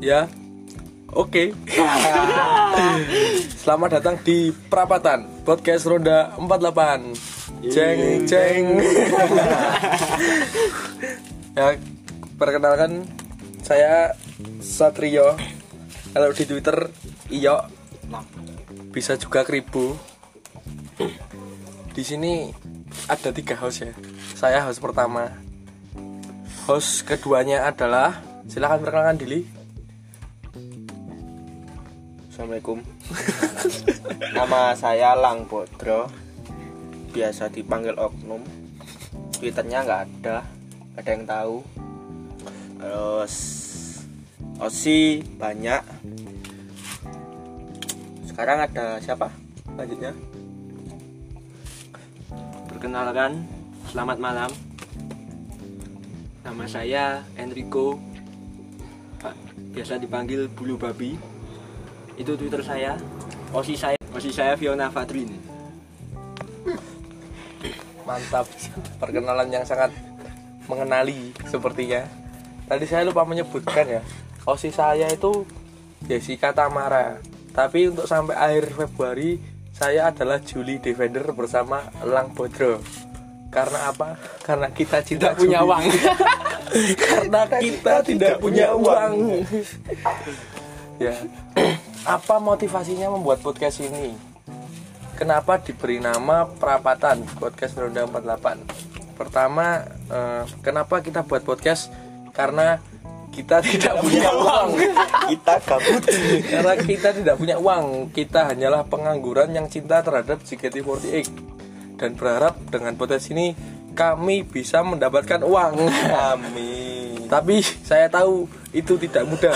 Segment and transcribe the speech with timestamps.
[0.00, 0.32] Ya.
[1.12, 1.52] Oke.
[3.60, 7.68] Selamat datang di Perapatan Podcast Ronda 48.
[7.68, 8.80] Ceng ceng.
[11.60, 11.76] ya,
[12.40, 13.04] perkenalkan
[13.60, 14.16] saya
[14.64, 15.36] Satrio.
[16.16, 16.88] Kalau di Twitter
[17.28, 17.60] Iyo.
[18.96, 20.00] Bisa juga Kribo.
[21.92, 22.48] Di sini
[23.04, 23.92] ada tiga host ya.
[24.32, 25.28] Saya host pertama.
[26.64, 29.59] Host keduanya adalah silakan perkenalkan diri.
[32.40, 32.80] Assalamualaikum
[34.32, 36.08] Nama saya Lang Bodro
[37.12, 38.40] Biasa dipanggil Oknum
[39.36, 40.48] Twitternya nggak ada
[40.96, 41.60] ada yang tahu
[42.80, 43.34] Terus
[44.56, 45.84] Osi banyak
[48.24, 49.28] Sekarang ada siapa?
[49.76, 50.16] Lanjutnya
[52.72, 53.44] Perkenalkan,
[53.92, 54.50] selamat malam.
[56.40, 58.00] Nama saya Enrico.
[59.76, 61.29] Biasa dipanggil Bulu Babi.
[62.20, 63.00] Itu Twitter saya.
[63.56, 65.32] Osi saya, Osi saya Fiona Fadrin.
[68.04, 68.44] Mantap.
[69.00, 69.88] Perkenalan yang sangat
[70.68, 72.04] mengenali sepertinya.
[72.68, 74.02] Tadi saya lupa menyebutkan ya.
[74.44, 75.48] Osi saya itu
[76.04, 77.16] Jessica Tamara.
[77.56, 79.40] Tapi untuk sampai akhir Februari
[79.72, 82.84] saya adalah Juli Defender bersama Lang Bodro.
[83.48, 84.20] Karena apa?
[84.44, 85.82] Karena kita cinta punya uang.
[87.02, 89.42] Karena kita tidak punya uang.
[91.02, 91.16] ya.
[92.08, 94.16] Apa motivasinya membuat podcast ini?
[95.20, 99.20] Kenapa diberi nama Perapatan Podcast Ronda 48?
[99.20, 101.92] Pertama, eh, kenapa kita buat podcast?
[102.32, 102.80] Karena
[103.28, 104.68] kita tidak punya uang.
[105.28, 106.02] Kita gabut
[106.48, 111.28] Karena kita tidak punya uang, kita hanyalah pengangguran yang cinta terhadap JKT48
[112.00, 113.52] dan berharap dengan podcast ini
[113.92, 115.84] kami bisa mendapatkan uang.
[116.32, 119.52] Amin Tapi saya tahu itu tidak mudah.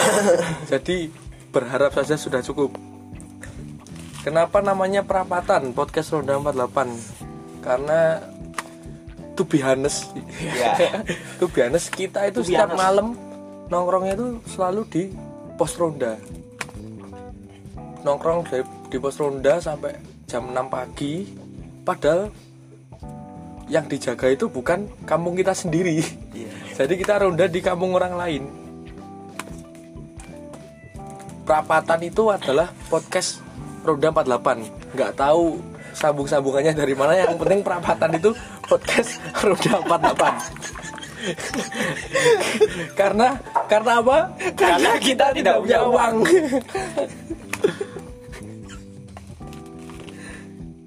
[0.71, 1.24] Jadi
[1.55, 2.75] berharap saja sudah cukup.
[4.27, 7.63] Kenapa namanya perapatan podcast Ronda 48?
[7.63, 8.19] Karena
[9.37, 10.11] to be honest,
[10.41, 10.75] Ya.
[11.41, 12.81] to be honest, kita itu setiap honest.
[12.81, 13.07] malam
[13.69, 15.03] nongkrongnya itu selalu di
[15.55, 16.19] pos ronda.
[18.03, 19.95] Nongkrong dari di pos ronda sampai
[20.27, 21.15] jam 6 pagi.
[21.85, 22.33] Padahal
[23.69, 26.01] yang dijaga itu bukan kampung kita sendiri.
[26.33, 26.49] Iya.
[26.81, 28.43] Jadi kita ronda di kampung orang lain.
[31.45, 33.45] Perapatan itu adalah podcast
[33.85, 34.97] Roda 48.
[34.97, 35.61] Nggak tahu
[35.93, 37.13] sambung-sambungannya dari mana.
[37.13, 38.33] Yang penting perapatan itu
[38.65, 40.73] podcast Roda 48.
[43.01, 43.37] karena
[43.69, 44.33] karena apa?
[44.57, 46.25] Karena kita tidak punya uang.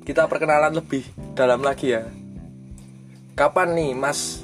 [0.10, 1.06] kita perkenalan lebih
[1.38, 2.02] dalam lagi ya.
[3.38, 4.42] Kapan nih Mas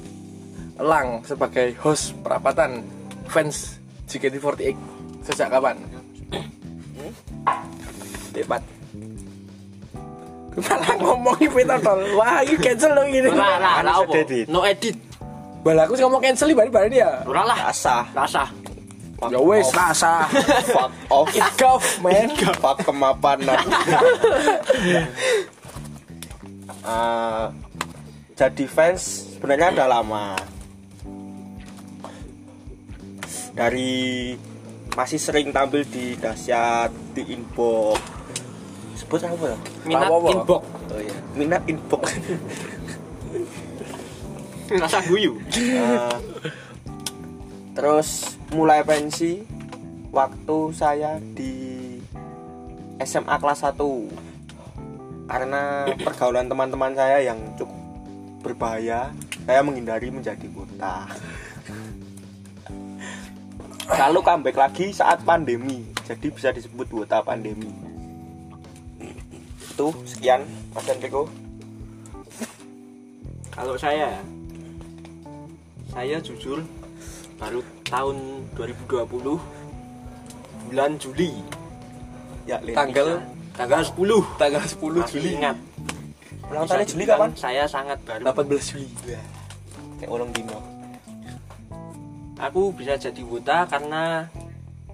[0.78, 2.82] Lang sebagai host perapatan
[3.30, 3.78] fans
[4.10, 4.74] JKT48
[5.22, 5.93] sejak kapan?
[8.34, 8.62] Hebat.
[10.54, 12.00] Malah ngomong iki tol.
[12.14, 13.26] Wah, ini cancel gini.
[13.30, 14.14] Ora, ora, ora Harus apa?
[14.22, 14.46] edit.
[14.46, 14.96] No edit.
[15.64, 17.24] Bal aku sih ngomong cancel di bari ya.
[17.26, 17.58] Ora lah.
[17.72, 18.44] Rasa Rasa.
[19.32, 20.28] Ya wes rasa.
[20.68, 22.28] Fuck off Kick off, man.
[22.60, 23.56] Fuck kemapanan
[26.84, 27.44] Eh,
[28.38, 30.26] Jadi fans sebenarnya udah lama
[33.54, 34.34] Dari
[34.94, 37.98] masih sering tampil di dahsyat di inbox
[38.94, 40.28] sebut apa ya Minat Apa-apa?
[40.32, 40.62] inbox.
[40.88, 42.02] oh iya minat inbox
[44.64, 45.36] Rasa guyu.
[45.52, 46.16] Eh,
[47.76, 49.44] terus mulai pensi
[50.08, 51.98] waktu saya di
[52.96, 53.76] SMA kelas 1
[55.26, 55.62] karena
[55.98, 57.76] pergaulan teman-teman saya yang cukup
[58.40, 59.12] berbahaya
[59.42, 61.12] saya menghindari menjadi buta
[63.88, 67.72] lalu comeback lagi saat pandemi jadi bisa disebut buta pandemi.
[69.72, 70.44] Itu sekian
[70.76, 71.28] Mas Enrico.
[73.48, 74.20] Kalau saya
[75.88, 76.60] saya jujur
[77.40, 79.40] baru tahun 2020
[80.68, 81.32] bulan Juli.
[82.44, 82.60] Ya.
[82.60, 83.24] Tanggal
[83.56, 83.96] tanggal 10
[84.36, 85.30] tanggal 10 Masih Juli.
[85.40, 85.56] ingat.
[86.44, 87.30] Ulang tahunnya Juli kapan?
[87.32, 88.22] saya sangat baru.
[88.28, 88.88] 18 Juli.
[89.94, 90.73] kayak ulang dino
[92.44, 94.28] aku bisa jadi buta karena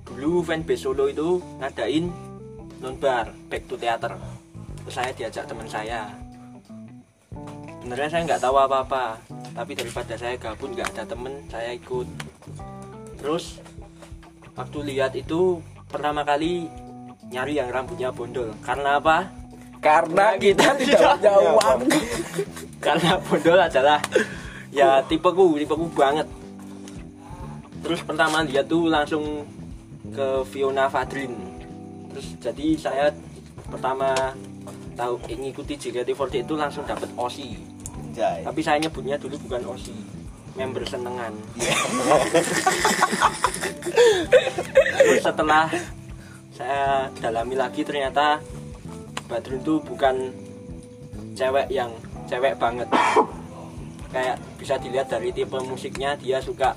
[0.06, 2.06] dulu fanbase Solo itu ngadain
[2.78, 4.14] nonbar back to theater.
[4.86, 6.14] Terus saya diajak teman saya.
[7.80, 9.18] Sebenarnya saya nggak tahu apa-apa
[9.50, 12.06] tapi daripada saya gabut nggak ada temen saya ikut.
[13.18, 13.58] Terus
[14.54, 15.58] waktu lihat itu
[15.90, 16.70] pertama kali
[17.34, 18.54] nyari yang rambutnya bondol.
[18.62, 19.26] Karena apa?
[19.82, 21.80] Karena kita tidak punya uang.
[22.84, 23.98] karena bondol adalah
[24.70, 26.39] ya tipeku tipeku banget
[27.80, 29.44] terus pertama lihat tuh langsung
[30.10, 31.32] ke Fiona Fadrin.
[32.10, 33.06] Terus jadi saya
[33.70, 34.12] pertama
[34.98, 37.80] tahu eh, ngikuti JKT48 itu langsung dapat OSI.
[38.10, 38.42] Jai.
[38.42, 39.94] tapi saya nyebutnya dulu bukan OSI
[40.58, 41.32] member senengan.
[44.98, 45.70] Terus setelah
[46.50, 48.42] saya dalami lagi ternyata
[49.30, 50.34] Badrun itu bukan
[51.38, 51.94] cewek yang
[52.26, 52.90] cewek banget.
[54.10, 56.74] Kayak bisa dilihat dari tipe musiknya dia suka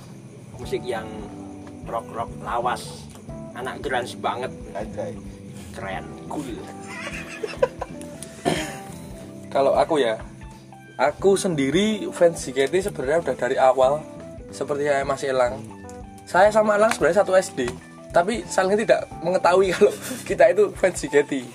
[0.59, 1.05] musik yang
[1.87, 3.05] rock rock lawas
[3.53, 4.51] anak grunge banget
[5.73, 6.57] keren cool
[9.53, 10.17] Kalau aku ya,
[10.97, 14.01] aku sendiri fans JKT sebenarnya udah dari awal
[14.49, 15.61] seperti saya masih Elang.
[16.25, 17.69] Saya sama Elang sebenarnya satu SD,
[18.09, 19.93] tapi saling tidak mengetahui kalau
[20.25, 21.45] kita itu fans JKT.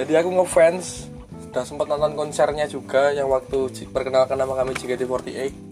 [0.00, 1.12] Jadi aku ngefans,
[1.52, 5.71] udah sempat nonton konsernya juga yang waktu perkenalkan nama kami JKT48.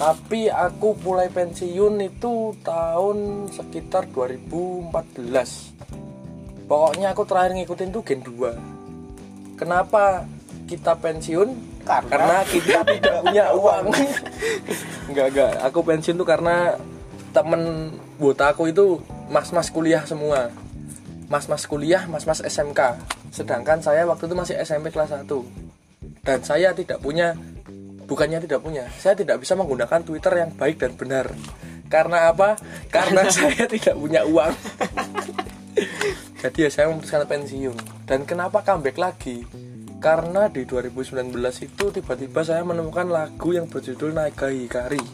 [0.00, 5.76] Tapi aku mulai pensiun itu tahun sekitar 2014.
[6.64, 9.60] Pokoknya aku terakhir ngikutin tuh Gen 2.
[9.60, 10.24] Kenapa
[10.64, 11.52] kita pensiun?
[11.84, 13.92] Karena- kita tidak punya uang.
[15.12, 15.52] enggak, enggak.
[15.68, 16.80] Aku pensiun tuh karena
[17.36, 20.48] temen buat aku itu mas-mas kuliah semua.
[21.28, 22.96] Mas-mas kuliah, mas-mas SMK.
[23.36, 25.28] Sedangkan saya waktu itu masih SMP kelas 1.
[26.24, 27.36] Dan saya tidak punya
[28.10, 28.90] bukannya tidak punya.
[28.98, 31.30] Saya tidak bisa menggunakan Twitter yang baik dan benar.
[31.86, 32.58] Karena apa?
[32.90, 34.50] Karena saya tidak punya uang.
[36.42, 37.78] Jadi ya saya memutuskan pensiun.
[38.10, 39.46] Dan kenapa comeback lagi?
[40.02, 41.30] Karena di 2019
[41.62, 45.04] itu tiba-tiba saya menemukan lagu yang berjudul Naga Hikari.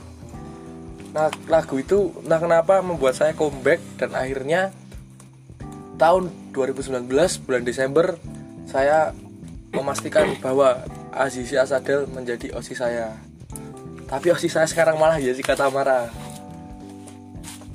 [1.12, 4.72] Nah, lagu itu nah kenapa membuat saya comeback dan akhirnya
[5.96, 7.08] tahun 2019
[7.48, 8.20] bulan Desember
[8.68, 9.16] saya
[9.72, 10.84] memastikan bahwa
[11.16, 13.16] Azizi Asadel menjadi OSI saya.
[14.06, 16.12] Tapi OSI saya sekarang malah Jessica Tamara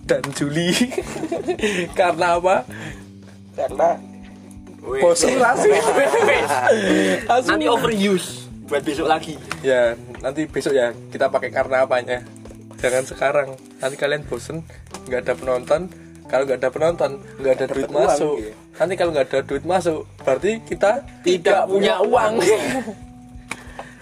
[0.06, 0.70] dan Juli.
[2.00, 2.64] Karena apa?
[3.58, 3.98] Karena
[4.82, 5.74] Bosen langsung.
[7.50, 12.26] Nanti overuse buat besok lagi Ya, nanti besok ya kita pakai karena apanya.
[12.82, 13.48] Jangan sekarang.
[13.78, 14.66] Nanti kalian bosen,
[15.06, 15.82] nggak ada penonton.
[16.26, 18.36] Kalau nggak ada penonton, nggak ada duit uang, masuk.
[18.42, 18.54] iya.
[18.82, 22.42] Nanti kalau nggak ada duit masuk, berarti kita tidak punya uang.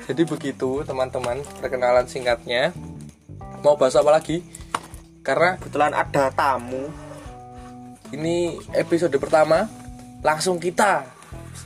[0.09, 2.73] Jadi begitu teman-teman perkenalan singkatnya.
[3.61, 4.41] Mau bahas apa lagi?
[5.21, 6.89] Karena kebetulan ada tamu.
[8.09, 9.69] ini episode pertama,
[10.25, 11.05] langsung kita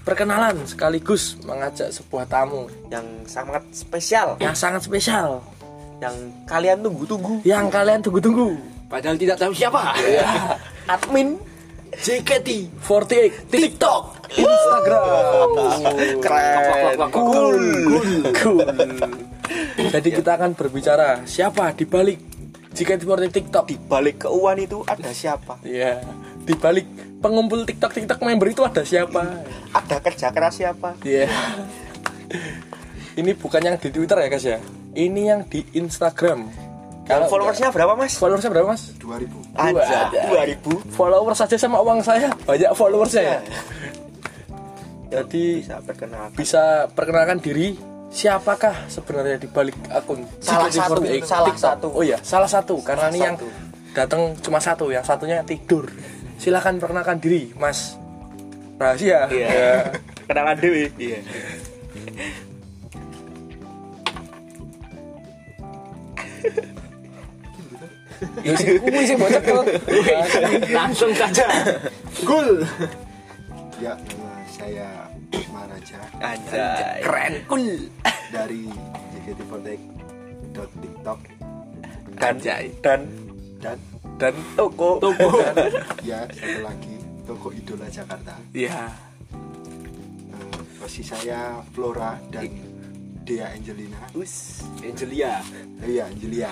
[0.04, 4.36] perkenalan sekaligus mengajak sebuah tamu yang sangat spesial.
[4.44, 5.40] yang sangat spesial.
[6.04, 7.48] Yang kalian tunggu-tunggu.
[7.48, 8.60] Yang kalian tunggu-tunggu.
[8.92, 9.96] Padahal tidak tahu siapa.
[10.92, 11.40] Admin
[12.02, 12.50] JKT
[12.82, 14.04] 48 TikTok
[14.34, 15.06] Instagram.
[16.24, 16.98] Keren.
[17.14, 17.58] Cool.
[18.42, 18.68] Cool.
[19.94, 22.18] Jadi kita akan berbicara siapa di balik
[22.74, 23.64] jika di 48 TikTok?
[23.70, 25.62] Di balik keuangan itu ada siapa?
[25.62, 26.02] Ya
[26.44, 26.88] di balik
[27.24, 29.48] pengumpul TikTok TikTok member itu ada siapa?
[29.72, 31.00] Ada kerja keras siapa?
[31.08, 31.32] Iya.
[33.14, 34.60] Ini bukan yang di Twitter ya, guys ya.
[34.94, 36.50] Ini yang di Instagram.
[37.04, 38.96] Yang followersnya berapa mas followersnya berapa, Mas?
[38.96, 39.28] 2000
[39.60, 40.44] aja Dua.
[40.48, 43.38] 2000 Followers saja sama uang saya banyak followersnya ya.
[45.12, 47.76] Jadi bisa perkenalkan bisa perkenalkan diri
[48.08, 51.62] siapakah sebenarnya di balik akun Salah satu, JKT48 salah TikTok?
[51.62, 51.88] satu.
[51.92, 53.36] Oh iya, salah satu karena Salah ini yang
[53.94, 55.86] datang cuma satu, yang satunya tidur.
[56.38, 57.94] Silakan perkenalkan diri, Mas.
[58.80, 59.30] Rahasia.
[59.30, 59.48] Iya.
[59.50, 59.72] Ya.
[60.24, 61.42] kenalan dewi iya Ya sih,
[68.80, 69.64] kuwi sih bocah tuh.
[70.70, 71.46] langsung saja.
[72.24, 72.66] Cool.
[73.78, 73.98] Ya
[74.48, 74.88] saya
[75.50, 77.02] Maraja Anjay.
[77.02, 77.90] keren cool.
[78.30, 78.70] Dari
[79.14, 81.20] JKT48.tiktok
[82.14, 82.66] dan Anjay.
[82.82, 83.02] dan
[83.60, 83.78] dan.
[84.22, 85.02] Dan toko.
[85.02, 85.42] Toko.
[86.06, 88.38] Ya satu lagi toko idola Jakarta.
[88.54, 88.94] Ya
[90.34, 92.50] Eh, posisi saya Flora dan
[93.24, 94.02] Dea Angelina.
[94.14, 95.42] Us Angelia.
[95.82, 96.52] Iya Angelia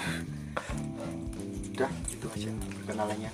[1.76, 2.52] udah itu aja
[2.88, 3.32] kenalannya.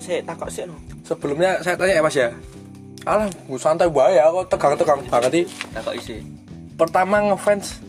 [0.00, 2.28] Saya takut sih no sebelumnya saya tanya ya Mas ya.
[3.08, 5.44] Alah, gue santai bae ya kok tegang-tegang banget sih.
[5.72, 6.16] takut isi
[6.76, 7.80] Pertama ngefans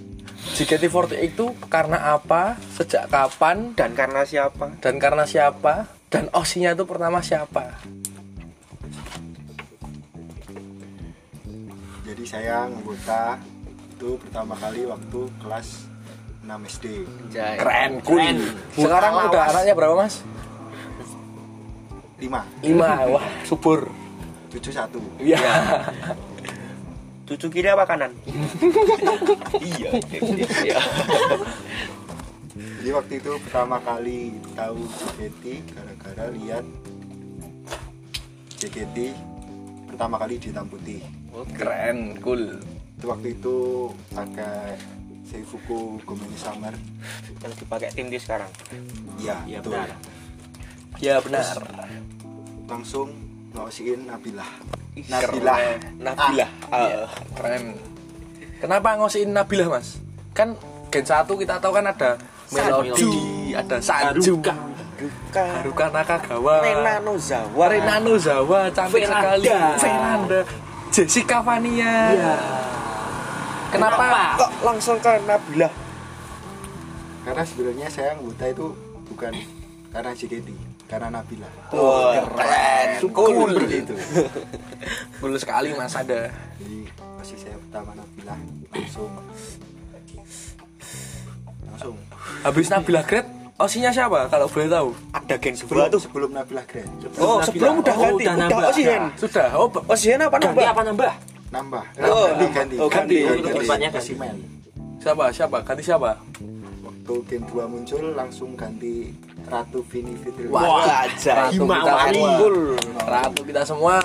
[0.56, 4.74] JKT48 itu karena apa, sejak kapan, dan karena siapa?
[4.82, 7.78] Dan karena siapa, dan osinya itu pertama siapa.
[12.22, 13.40] jadi saya anggota
[13.98, 15.90] itu pertama kali waktu kelas
[16.52, 16.86] 6 SD
[17.32, 18.38] Keren, Keren.
[18.76, 19.28] Sekarang Lawas.
[19.32, 20.16] udah anaknya berapa Mas?
[22.20, 22.28] 5
[22.62, 23.88] Lima, wah subur.
[24.52, 25.40] 71 Iya.
[27.24, 28.12] cucu kiri apa kanan
[29.64, 29.96] iya
[30.60, 30.80] iya
[32.52, 36.68] jadi waktu itu pertama kali tahu JKT gara-gara lihat
[38.52, 39.16] JKT
[39.88, 41.00] pertama kali di hitam putih
[41.56, 42.60] Keren, cool.
[43.00, 44.76] itu waktu itu pakai
[45.32, 46.76] Seifuku Gomeni Summer
[47.40, 48.52] yang dipakai tim di sekarang
[49.16, 49.90] iya Iya betul benar.
[51.00, 51.56] Ya benar.
[52.68, 53.16] langsung
[53.56, 54.44] ngosiin Nabila
[54.92, 55.56] Nabila.
[56.04, 56.48] Nabila.
[56.68, 57.08] Ah,
[57.40, 57.80] keren.
[58.60, 60.04] Kenapa ngosiin Nabila, Mas?
[60.36, 60.60] Kan
[60.92, 62.20] Gen 1 kita tahu kan ada
[62.52, 64.54] Melody, ada Sanju, Haruka.
[65.32, 69.40] Haruka Nakagawa, Rena Nozawa Rena Nozawa, cantik Veranda.
[69.40, 69.48] sekali.
[69.80, 70.40] Veranda.
[70.92, 71.96] Jessica Vania.
[73.72, 74.36] Kenapa?
[74.38, 75.70] kok langsung ke Nabila
[77.22, 78.68] karena sebenarnya saya anggota itu
[79.08, 79.32] bukan
[79.88, 80.50] karena JKT
[80.86, 82.88] karena Nabila Wah, keren.
[83.08, 83.94] cool seperti itu.
[85.18, 86.28] Cool sekali Mas ada.
[86.58, 86.80] jadi
[87.16, 88.36] posisi saya pertama Nabila
[88.72, 89.12] langsung.
[91.64, 91.96] Langsung.
[92.42, 94.28] Habis Nabila Grade, osinya siapa?
[94.28, 94.90] Kalau boleh tahu?
[95.14, 96.02] ada geng sebelum tuh.
[96.02, 98.24] sebelum Nabila Grand oh sebelum udah Oh, ganti.
[98.26, 99.48] udah udah Sudah.
[99.54, 100.68] Oh, Osihen apa Ganti nambah?
[100.68, 101.14] apa nambah?
[101.52, 103.18] Nambah Oh, ganti ganti oh, ganti.
[103.28, 104.00] Tempatnya ganti.
[104.00, 104.36] Spesimen.
[105.04, 105.26] siapa?
[105.36, 105.58] Siapa?
[105.68, 106.12] Ganti siapa?
[107.02, 109.12] waktu game 2 muncul langsung ganti
[109.50, 111.94] Ratu Vini Fitri Wah, aja Ratu kita.
[112.40, 112.58] Cool.
[113.04, 113.98] Ratu kita semua.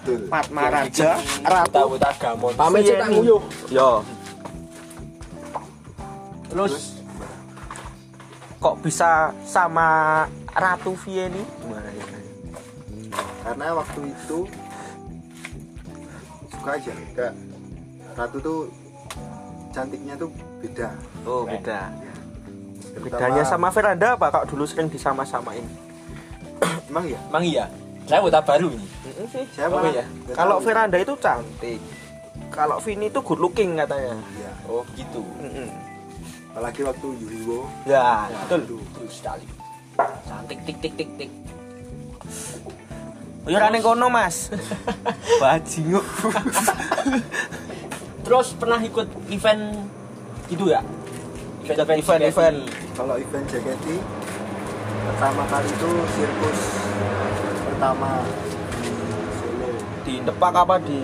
[0.00, 1.10] betul Fatma Raja
[1.46, 2.52] Ratu Tahu-tahu gamon.
[2.56, 3.42] Pamit cetak nguyuh.
[3.70, 4.02] yo
[6.50, 6.98] Terus
[8.58, 12.04] kok bisa sama Ratu Vieni gimana ya
[13.40, 14.38] karena waktu itu
[16.60, 17.34] suka aja kayak
[18.12, 18.58] Ratu tuh
[19.70, 20.28] cantiknya tuh
[20.60, 20.88] beda
[21.24, 21.80] oh beda
[22.90, 25.64] Terutama- bedanya sama Veranda apa kak dulu sering disama-samain
[26.90, 27.66] emang ya emang iya.
[28.02, 28.86] Saya anggota baru ini.
[29.54, 30.02] saya Oh, iya.
[30.34, 30.58] kalau.
[30.58, 31.78] Veranda itu cantik
[32.50, 34.50] kalau Vini itu good looking katanya Iya.
[34.66, 35.22] Oh gitu.
[36.50, 39.46] apalagi waktu Yuhiwo ya betul Betul sekali.
[40.26, 41.30] Cantik tik tik tik tik.
[43.48, 44.50] Ya rane kono mas
[45.40, 46.00] bajingo
[48.20, 49.74] Terus pernah ikut event
[50.54, 50.86] itu ya?
[51.66, 52.56] event event
[52.94, 53.86] kalau event JKT
[55.06, 56.60] pertama kali itu sirkus
[57.66, 58.10] pertama
[58.82, 58.92] di
[59.38, 59.68] Solo
[60.02, 61.00] di Depak apa di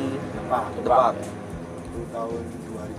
[0.46, 2.42] Pak Depak itu tahun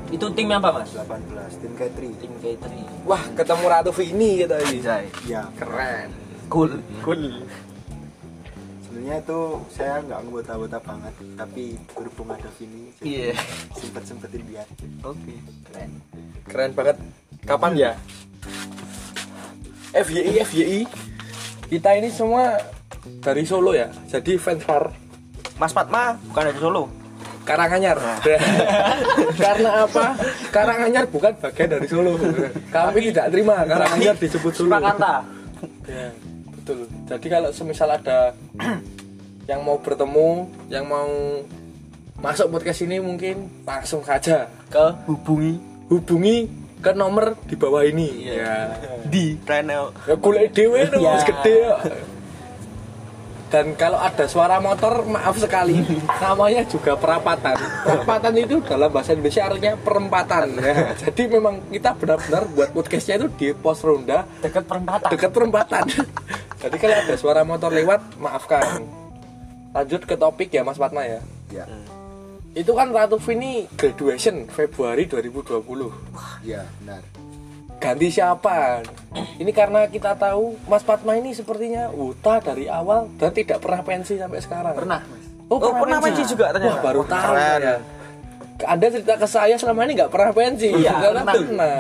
[0.08, 0.96] Itu tim apa mas?
[0.96, 2.88] 2018 tim Katri Tim catering.
[3.04, 4.80] Wah, ketemu Ratu Vini kita ini.
[5.28, 6.08] ya Keren.
[6.48, 7.44] cool Cool.
[8.98, 13.38] Sebenarnya itu saya nggak ngebota-bota banget tapi berhubung ada Vini iya
[13.78, 14.66] sempet sempetin dia
[15.06, 15.34] oke
[15.70, 15.92] Keren.
[16.50, 16.98] Keren banget.
[17.46, 17.92] Kapan ya?
[19.94, 20.82] FYI FYI.
[21.70, 22.58] Kita ini semua
[23.22, 23.94] dari Solo ya.
[24.10, 24.90] Jadi fans far
[25.62, 26.90] Mas Fatma bukan dari Solo
[27.46, 28.02] Karanganyar.
[29.46, 30.18] Karena apa?
[30.50, 32.18] Karanganyar bukan bagian dari Solo.
[32.74, 34.74] Kami tidak terima Karanganyar disebut Solo.
[34.74, 35.22] Surakarta.
[35.86, 36.10] Ya,
[36.68, 36.84] betul.
[37.08, 38.36] Jadi kalau semisal ada
[39.50, 41.08] yang mau bertemu, yang mau
[42.20, 45.56] masuk podcast ini mungkin langsung saja Ke hubungi
[45.88, 48.28] hubungi ke nomor di bawah ini.
[48.28, 48.74] Ya.
[49.08, 51.24] di Renel Ya golek dhewe no, Ya.
[51.24, 51.76] gede ya.
[53.48, 55.80] Dan kalau ada suara motor, maaf sekali,
[56.24, 57.56] namanya juga perapatan.
[57.88, 60.48] Perapatan itu dalam bahasa Indonesia artinya perempatan.
[60.60, 65.10] Ya, jadi memang kita benar-benar buat podcastnya itu di pos ronda dekat perempatan.
[65.12, 65.86] dekat perempatan.
[66.58, 68.82] Jadi kalau ada suara motor lewat, maafkan.
[69.78, 71.22] Lanjut ke topik ya Mas Fatma ya.
[71.54, 71.70] ya
[72.58, 75.54] Itu kan Ratu Vini graduation Februari 2020.
[76.42, 77.17] ya benar
[77.78, 78.82] Ganti siapa?
[79.38, 84.18] Ini karena kita tahu Mas Fatma ini sepertinya Uta dari awal dan tidak pernah pensi
[84.18, 84.74] sampai sekarang.
[84.74, 85.24] Pernah mas.
[85.48, 86.74] Oh, Oh, pernah pensi juga ternyata?
[86.74, 87.62] Wah, baru Wah, tahu keren.
[87.62, 87.76] saya.
[88.66, 90.68] Anda cerita ke saya selama ini nggak pernah pensi.
[90.68, 91.34] Iya, Karena pernah.
[91.38, 91.80] pernah.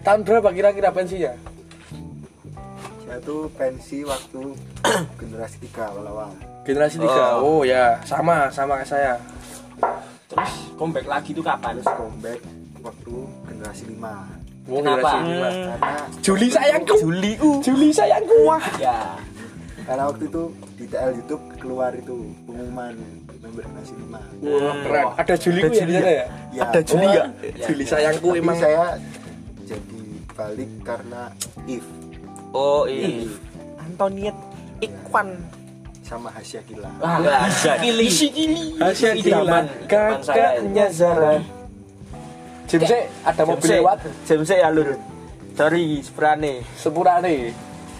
[0.00, 1.32] Tahun berapa kira-kira pensinya?
[3.02, 4.54] saya tuh pensi waktu
[5.18, 6.30] generasi tiga awal-awal
[6.62, 7.42] Generasi 3.
[7.42, 9.12] Oh, ya, sama sama kayak saya.
[10.30, 11.74] Terus comeback lagi itu kapan?
[11.74, 12.38] terus comeback
[12.78, 14.30] waktu generasi lima
[14.62, 15.10] Kenapa?
[15.20, 15.48] lima.
[15.74, 16.94] karena Juli sayangku.
[16.98, 18.36] Juli uh Juli sayangku.
[18.44, 18.64] Wah.
[18.76, 18.96] Ya.
[19.80, 20.42] karena waktu itu
[20.76, 22.14] di TL YouTube keluar itu
[22.44, 22.94] pengumuman
[23.40, 25.04] member generasi lima Wah, keren.
[25.16, 26.12] Ada Juli Ada ya di Juli sana ya?
[26.12, 26.24] ya?
[26.52, 27.26] ya Ada Juli Wah, nggak?
[27.66, 28.84] Juli sayangku tapi emang saya
[29.64, 30.00] jadi
[30.30, 31.22] balik karena
[31.66, 31.84] if
[32.52, 33.26] oh iya
[33.80, 34.36] Antoniet
[34.78, 35.28] Ikwan
[36.00, 36.60] sama Hasya
[37.00, 37.18] Wah,
[38.30, 38.78] Kili.
[38.78, 40.38] Asia Itu gila zaman- zaman saya.
[40.54, 41.32] kakaknya Zara.
[42.70, 43.98] James ada mobil James lewat.
[44.30, 44.94] James ya lur.
[45.58, 47.36] Dari Sebrane sepurane.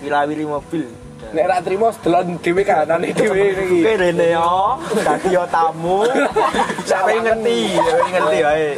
[0.01, 0.89] wirawiri mobil.
[1.37, 3.85] Nek ra trimo sedelon dhewe kanane dhewe iki.
[3.85, 4.81] Oke rene yo.
[5.05, 6.09] Dadi yo tamu.
[6.89, 7.77] Sampe ngerti?
[8.09, 8.39] ngerti.
[8.41, 8.69] Wae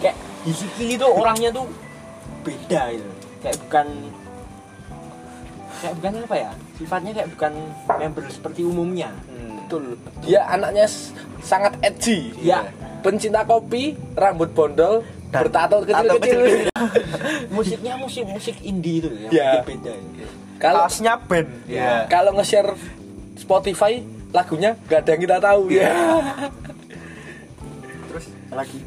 [0.00, 0.16] Kayak
[0.48, 1.68] Hisiki itu orangnya tuh
[2.40, 3.10] beda gitu.
[3.44, 3.86] Kayak bukan
[5.78, 6.50] kayak bukan apa ya?
[6.80, 7.52] Sifatnya kayak bukan
[8.00, 9.10] member seperti umumnya.
[9.68, 10.00] Betul.
[10.24, 10.88] Dia anaknya
[11.44, 12.32] sangat edgy.
[12.40, 12.64] Ya.
[13.08, 15.00] Pencinta kopi, rambut bondol,
[15.32, 16.68] bertato kecil-kecil.
[17.56, 19.64] musiknya musik musik indie itu Ya.
[19.64, 20.28] beda ya.
[20.60, 21.48] Kalau Kaosnya band.
[21.64, 22.04] Ya.
[22.04, 22.76] kalau nge-share
[23.34, 25.88] Spotify lagunya gak ada yang kita tahu ya.
[28.04, 28.80] terus lagi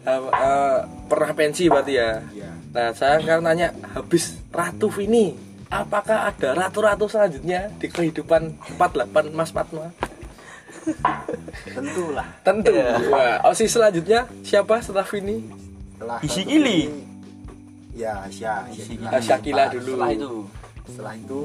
[0.00, 2.24] Eh, eh, pernah pensi berarti ya.
[2.32, 5.36] ya Nah, saya sekarang nanya, habis Ratu Vini,
[5.68, 9.92] apakah ada ratu-ratu selanjutnya di kehidupan 48 Mas Fatma?
[11.66, 12.72] Tentulah Tentu.
[13.08, 15.44] Wah, Osi selanjutnya siapa setelah Vini?
[15.94, 16.80] setelah Ili.
[17.92, 18.62] ya Asia
[19.08, 19.98] Ah, Syakila dulu.
[19.98, 20.30] setelah itu
[20.84, 21.40] setelah itu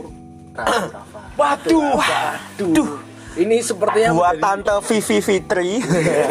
[0.53, 1.97] Rafa Rafa Waduh.
[1.97, 2.91] Waduh.
[3.33, 5.69] Ini sepertinya Buat menjadi- tante Vivi Fitri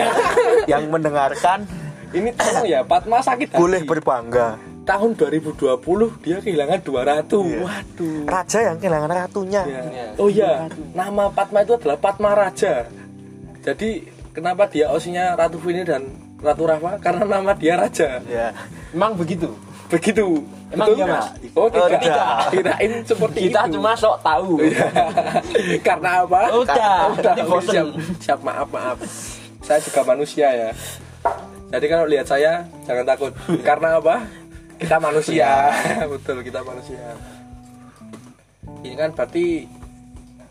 [0.71, 1.67] yang mendengarkan
[2.13, 3.59] ini tolong ya, Fatma sakit hati.
[3.59, 4.55] boleh berbangga.
[4.83, 5.79] Tahun 2020
[6.21, 7.43] dia kehilangan dua ratu.
[7.43, 7.59] Iya.
[7.61, 8.23] Waduh.
[8.25, 9.63] Raja yang kehilangan ratunya.
[9.65, 9.83] Ya.
[9.83, 10.07] Iya.
[10.15, 10.53] Oh iya,
[10.93, 12.87] nama Padma itu adalah Padma Raja.
[13.63, 13.91] Jadi
[14.35, 16.03] kenapa dia osinya Ratu Vini dan
[16.43, 16.99] Ratu Rafa?
[16.99, 18.19] Karena nama dia Raja.
[18.27, 18.51] Ya.
[18.91, 19.55] emang begitu
[19.93, 20.25] Begitu.
[20.73, 21.05] Emang Betul?
[21.05, 21.27] iya, Mas?
[21.53, 22.01] Oh Oh, tidak.
[22.01, 22.27] tidak.
[22.49, 23.73] Kirain seperti kita itu.
[23.77, 24.89] cuma sok tahu Iya.
[25.85, 26.41] Karena apa?
[26.49, 27.87] udah Udah, bosen siap,
[28.25, 28.97] siap maaf maaf.
[29.61, 30.71] Saya juga manusia ya.
[31.69, 33.33] Jadi kalau lihat saya jangan takut.
[33.61, 34.25] Karena apa?
[34.81, 35.69] Kita manusia.
[36.17, 37.05] Betul, kita manusia.
[38.81, 39.69] Ini kan berarti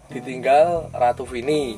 [0.08, 1.76] ditinggal Ratu Vini,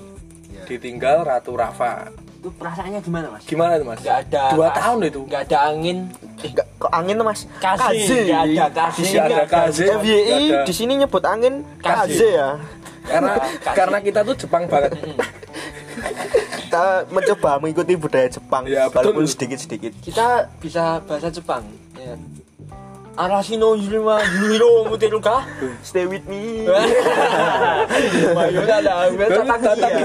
[0.53, 0.63] Ya.
[0.65, 2.13] ditinggal Ratu Rafa.
[2.35, 3.99] itu perasaannya gimana mas Gimana itu mas?
[3.99, 5.21] nggak ada Dua kas- tahun itu.
[5.25, 5.97] nggak ada angin
[6.37, 7.39] Eh, nggak- kok angin tuh, Mas?
[7.55, 12.29] Kaze, nggak ada kaze, Di sini ada kaze, FYI di sini nyebut angin Kaze.
[12.33, 12.49] ya.
[13.01, 13.73] karena Kaze.
[13.73, 14.91] karena kita tuh Jepang banget.
[16.57, 19.13] Kita mencoba mengikuti budaya Jepang Ya, betul.
[19.13, 19.93] walaupun sedikit-sedikit.
[20.01, 21.63] kita bisa bahasa Jepang
[21.95, 22.17] ya.
[23.13, 25.45] Arashino Yurima Yuro Muteruka
[25.85, 26.65] Stay with me.
[28.33, 28.97] Mayona lah
[29.61, 30.03] Tataki.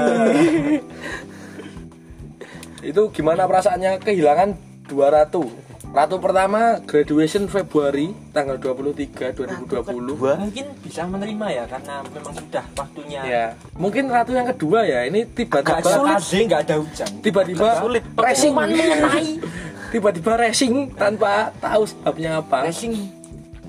[2.79, 4.55] itu gimana perasaannya kehilangan
[4.87, 5.49] dua ratu?
[5.89, 10.05] Ratu pertama graduation Februari tanggal 23 2020.
[10.05, 10.37] Dua.
[10.37, 15.09] mungkin bisa menerima ya karena memang sudah waktunya Ya, mungkin ratu yang kedua ya.
[15.09, 18.05] Ini ada tiba-tiba kaze, gak ada hujan tiba-tiba Sulit.
[18.53, 19.29] mengenai
[19.89, 22.69] tiba-tiba racing tanpa tahu sebabnya apa.
[22.69, 22.95] racing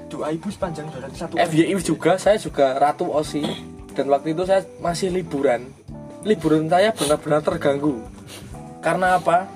[0.09, 3.45] doa ibu sepanjang jalan satu FYI juga saya juga ratu Osi
[3.93, 5.69] dan waktu itu saya masih liburan.
[6.23, 7.99] Liburan saya benar-benar terganggu.
[8.79, 9.47] Karena apa?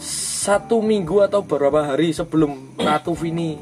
[0.00, 3.58] Satu minggu atau beberapa hari sebelum Ratu Vini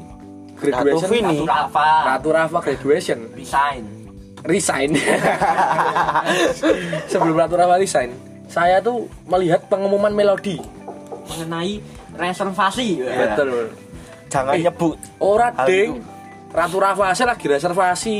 [0.55, 1.37] graduation, Ratu Vini.
[1.41, 4.05] Ratu Rafa Ratu Rafa graduation resign
[4.45, 4.93] resign.
[7.11, 8.13] sebelum Ratu Rafa resign,
[8.47, 10.61] saya tuh melihat pengumuman melodi.
[11.25, 11.81] Mengenai
[12.13, 13.71] reservasi Betul.
[14.25, 14.63] Jangan Eh.
[14.63, 14.97] nyebut.
[15.17, 16.01] Ora ding.
[16.49, 18.19] Ratu Rafa saya lagi reservasi.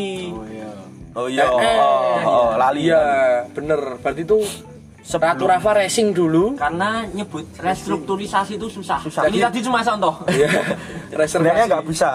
[1.15, 1.47] Oh iya.
[1.47, 1.77] Eh, eh.
[1.79, 2.87] Oh, oh, lali.
[2.87, 3.01] Iya,
[3.49, 3.99] bener.
[3.99, 4.39] Berarti itu
[5.01, 6.53] Sebelum- Ratu Rafa racing dulu.
[6.55, 8.99] karena nyebut restrukturisasi itu susah.
[8.99, 9.23] Susah.
[9.23, 10.13] Jadi tadi cuma contoh.
[10.35, 10.49] Iya.
[11.11, 11.67] Reservasi.
[11.67, 12.09] nggak bisa.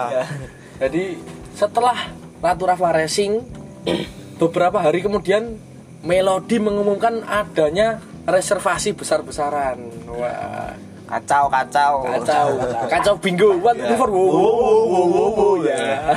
[0.77, 1.03] Jadi
[1.51, 1.97] setelah
[2.37, 3.41] Ratu Rafa racing
[4.41, 5.57] beberapa hari kemudian
[6.01, 9.77] Melodi mengumumkan adanya reservasi besar-besaran.
[10.11, 10.73] Wah,
[11.11, 12.07] Kacau, kacau.
[12.07, 12.47] kacau.
[12.93, 13.51] Kacau bingo.
[13.59, 16.15] What wow, wow, wow, wow, wow, wow, ya.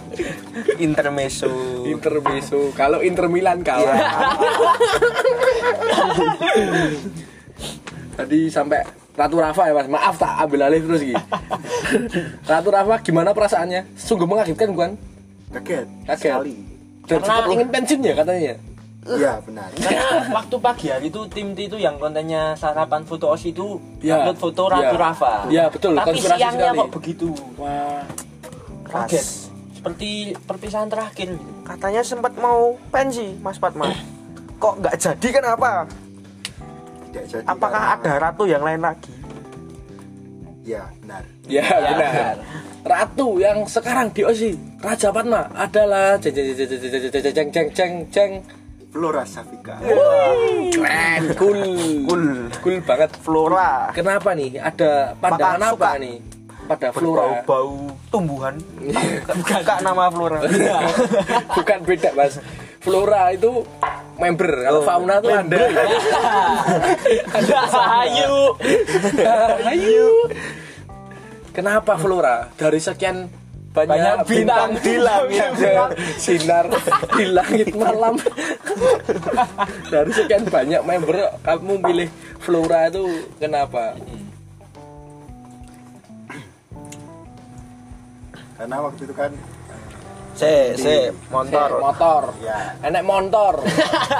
[0.88, 1.52] Intermezzo.
[1.84, 2.72] Intermezzo.
[2.72, 4.00] Kalau Inter Milan kalah.
[8.16, 8.80] Tadi sampai
[9.12, 11.20] Ratu Rafa ya mas, maaf tak ambil alih terus gitu.
[12.48, 13.92] Ratu Rafa gimana perasaannya?
[13.98, 14.90] Sungguh mengagetkan bukan?
[15.48, 16.20] kaget Kaget.
[16.20, 16.54] sekali
[17.08, 18.54] Dan Karena- ingin pensiun ya katanya.
[19.14, 23.50] Iya benar Karena waktu pagi hari itu tim T itu yang kontennya sarapan foto OSI
[23.50, 25.00] itu Ya, upload foto Ratu ya.
[25.00, 25.32] Rafa.
[25.48, 26.78] Ya, betul, Tapi konspirasi siangnya sekali.
[26.78, 27.28] kok begitu.
[27.54, 28.04] Wah,
[28.84, 29.26] Kaget.
[29.72, 31.34] Seperti perpisahan terakhir.
[31.62, 33.88] Katanya sempat mau pensi, Mas Fatma.
[34.56, 35.86] Kok nggak jadi kenapa?
[37.08, 39.14] tidak jadi Apakah karena- ada ratu yang lain lagi?
[40.62, 42.36] ya benar ya, benar.
[42.84, 46.68] Ratu yang sekarang di Osi Raja Padma adalah jeng jeng jeng
[47.24, 48.32] jeng jeng jeng jeng
[48.98, 49.78] Flora Safika
[50.74, 51.62] keren cool.
[52.02, 52.26] Cool.
[52.58, 53.14] cool banget.
[53.22, 53.94] Flora.
[53.94, 54.58] kenapa nih?
[54.58, 56.02] Ada pandangan Maka apa suka.
[56.02, 56.16] nih?
[56.66, 57.22] Pada flora?
[57.46, 57.74] Berbau-bau
[58.10, 58.54] tumbuhan.
[59.38, 60.38] Bukan nama Flora.
[61.62, 62.42] bukan beda mas.
[62.82, 63.62] Flora itu
[64.18, 64.66] member.
[64.66, 65.58] Kalau fauna itu ada.
[68.02, 68.58] Ayo.
[69.62, 70.10] ayo
[71.54, 72.50] kenapa flora?
[72.58, 73.30] Dari sekian
[73.78, 75.50] banyak, Banyak bintang di langit
[76.18, 76.66] sinar
[77.14, 78.14] di langit malam.
[79.92, 82.08] Dari sekian banyak member kamu pilih
[82.42, 83.06] flora itu
[83.38, 83.94] kenapa?
[88.58, 89.30] Karena waktu itu kan
[90.38, 91.82] Se, se, motor motor.
[91.82, 92.22] motor.
[92.38, 92.78] Ya.
[92.86, 93.58] enek montor.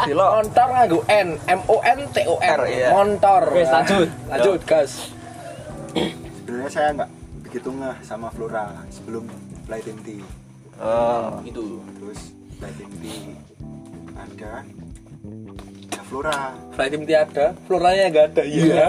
[0.03, 0.31] Delok.
[0.35, 1.29] montor nganggo n.
[1.47, 3.43] M o n t o r R, montor.
[3.55, 4.11] Wes, lanjut.
[4.27, 4.61] lanjut.
[4.67, 5.15] gas.
[5.95, 7.11] Sebenarnya saya nggak
[7.47, 8.67] begitu ngeh sama Flora.
[8.91, 9.31] Sebelum
[9.69, 10.09] Fly Team T.
[10.81, 11.45] Oh.
[11.45, 11.85] itu.
[12.01, 12.21] Terus
[12.57, 13.05] Fly Team T
[14.19, 14.63] ada
[15.89, 16.57] ada Flora.
[16.73, 18.87] flight team tiada floranya nggak ada iya.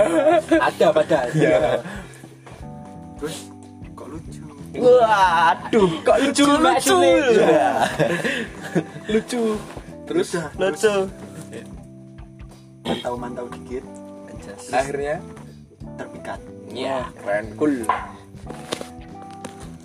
[0.48, 1.58] Ada padahal iya.
[3.20, 3.52] Terus
[3.94, 4.42] kok lucu.
[4.80, 6.98] Waduh, kok lucu lucu.
[9.12, 9.44] lucu.
[10.10, 10.96] Terus Udah, Lucu.
[12.82, 13.84] mantau-mantau dikit.
[14.74, 15.22] Akhirnya?
[16.00, 16.40] terpikat.
[16.74, 17.46] iya keren.
[17.60, 17.84] Cool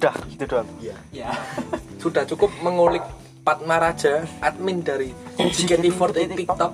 [0.04, 0.68] Udah, gitu doang.
[0.84, 0.96] Iya.
[1.16, 1.30] ya
[2.04, 3.00] sudah cukup mengulik
[3.40, 6.72] Patma Raja, admin dari JKT48 TikTok.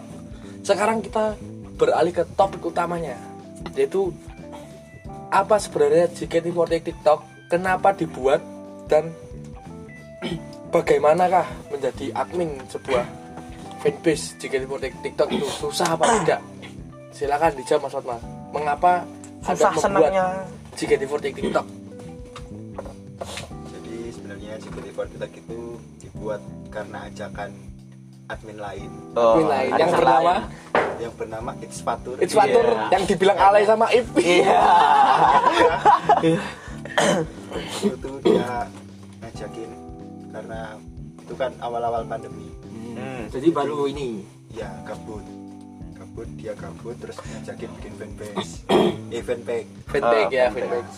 [0.67, 1.39] Sekarang kita
[1.79, 3.15] beralih ke topik utamanya,
[3.79, 4.11] yaitu
[5.31, 8.43] apa sebenarnya JKT48 TikTok, kenapa dibuat
[8.91, 9.15] dan
[10.75, 13.07] bagaimanakah menjadi admin sebuah
[13.87, 16.43] fanbase JKT48 TikTok itu susah apa tidak?
[17.15, 18.17] Silakan dijawab Mas Fatma.
[18.51, 18.93] Mengapa
[19.47, 20.27] Susah Anda membuat senangnya.
[20.75, 21.67] JKT48 TikTok?
[25.01, 25.61] JKT48 itu
[25.99, 27.51] dibuat karena ajakan
[28.29, 29.71] admin lain Oh, Admin lain.
[29.73, 30.35] Yang salah bernama?
[30.37, 30.45] lain.
[31.01, 32.17] yang bernama It's Fatur.
[32.21, 34.45] It's Fatur yang dibilang alay sama Ipi.
[34.45, 34.61] Iya.
[37.83, 38.69] itu dia
[39.21, 39.71] ngajakin
[40.31, 40.61] karena
[41.17, 42.53] itu kan awal-awal pandemi.
[42.91, 43.25] Hmm.
[43.29, 45.23] jadi baru ini Ya gabut.
[45.95, 48.53] Gabut dia gabut terus ngajakin bikin fanbase.
[49.15, 49.71] eh fanpage.
[49.87, 50.95] Fanpage ya, Ah, fanpage.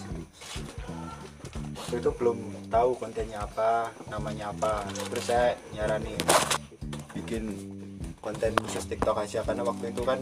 [1.93, 2.39] Waktu itu belum
[2.73, 4.81] tahu kontennya apa, namanya apa.
[5.13, 6.17] Terus saya nyaranin
[7.13, 7.53] bikin
[8.17, 10.17] konten khusus TikTok aja karena waktu itu kan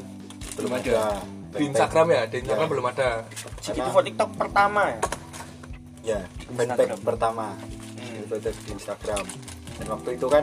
[0.58, 0.82] belum ada.
[0.82, 1.06] ada.
[1.54, 1.70] Di.
[1.70, 2.72] Instagram ya, di Instagram Ya.
[2.74, 3.08] belum ada.
[3.62, 4.98] JKT48 TikTok pertama ya.
[6.02, 6.18] ya
[6.50, 8.18] fanpage pertama Hmm.
[8.18, 9.22] itu di Instagram
[9.78, 10.42] dan waktu itu kan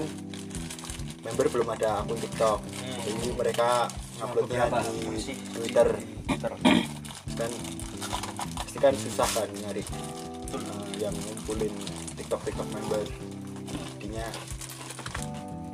[1.28, 3.04] member belum ada akun TikTok Hmm.
[3.04, 3.70] jadi mereka
[4.24, 5.36] uploadnya di.
[5.52, 5.88] Twitter
[6.24, 6.52] Twitter.
[7.36, 7.52] dan
[8.56, 9.84] pasti kan susah kan nyari
[10.50, 10.60] uh,
[10.98, 11.74] yang ngumpulin
[12.14, 13.02] TikTok TikTok member
[13.98, 14.28] jadinya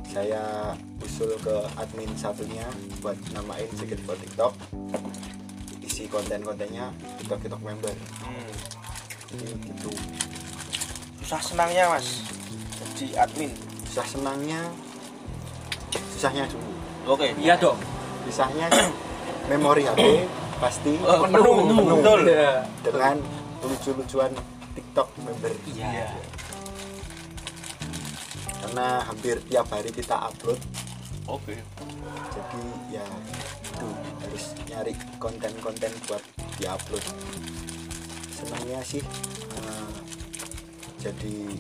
[0.05, 0.43] saya
[0.99, 2.65] usul ke admin satunya
[2.99, 4.53] buat namain Secret for TikTok
[5.81, 8.49] isi konten-kontennya TikTok TikTok member Hmm.
[9.29, 9.91] jadi gitu
[11.23, 12.19] Susah senangnya, Mas.
[12.77, 13.49] Jadi admin.
[13.85, 14.59] susah senangnya
[16.09, 16.69] susahnya dulu
[17.07, 17.29] Oke.
[17.37, 17.77] iya dong
[18.23, 18.65] susahnya
[19.45, 20.25] memori HP
[20.57, 21.85] pasti Oh, penuh, penuh.
[21.93, 22.19] Betul.
[22.25, 22.65] Iya.
[22.81, 23.15] dengan
[23.61, 24.31] lucu-lucuan
[24.93, 26.05] TikTok member iya
[28.61, 30.61] karena hampir tiap hari kita upload
[31.25, 31.57] Oke.
[32.29, 32.61] jadi
[32.93, 33.05] ya
[33.65, 33.87] itu
[34.21, 36.21] harus nyari konten-konten buat
[36.61, 37.01] diupload
[38.29, 39.01] senangnya sih
[39.57, 39.97] eh,
[41.01, 41.57] jadi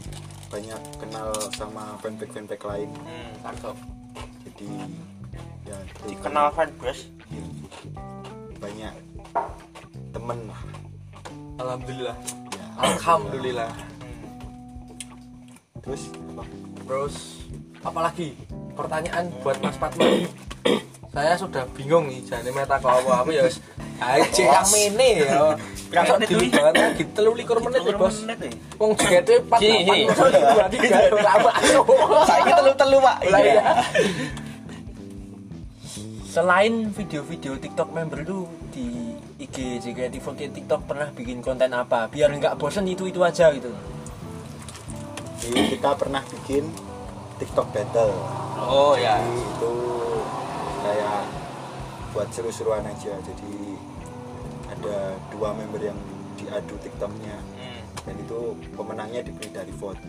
[0.53, 3.33] banyak kenal sama fanpage-fanpage lain Hmm.
[3.41, 3.77] Cakep.
[4.45, 4.67] jadi
[5.65, 7.09] ya Dikenal fanbase.
[8.61, 8.93] banyak
[10.13, 10.61] temen lah
[11.57, 12.42] Alhamdulillah.
[12.77, 13.71] Alhamdulillah.
[15.83, 16.43] terus apa
[16.83, 17.15] Terus
[17.83, 18.27] apalagi
[18.75, 20.03] pertanyaan buat Mas Fatma.
[21.13, 23.45] Saya sudah bingung nih, jadi meta kau apa apa ya.
[23.45, 23.61] wis.
[24.01, 25.53] Aja yang ini ya.
[25.93, 26.49] Wi?
[26.49, 28.25] banget lagi telu likur menit ya bos.
[28.81, 30.97] Wong itu empat masa dua tiga
[31.29, 31.51] lama.
[32.25, 33.17] Telu-telu, Pak.
[33.29, 33.61] Lah iya.
[36.33, 42.09] Selain video-video TikTok member itu di IG JKT48 TikTok pernah bikin konten apa?
[42.09, 43.69] Biar nggak bosen itu itu aja gitu.
[45.37, 46.65] Jadi kita pernah bikin
[47.37, 48.09] TikTok battle.
[48.65, 49.21] Oh ya.
[49.21, 49.73] Jadi itu
[50.81, 51.21] kayak
[52.17, 53.13] buat seru-seruan aja.
[53.13, 53.53] Jadi
[54.73, 55.99] ada dua member yang
[56.33, 57.37] diadu TikToknya.
[57.61, 57.81] Hmm.
[58.03, 60.01] dan itu pemenangnya diberi dari vote.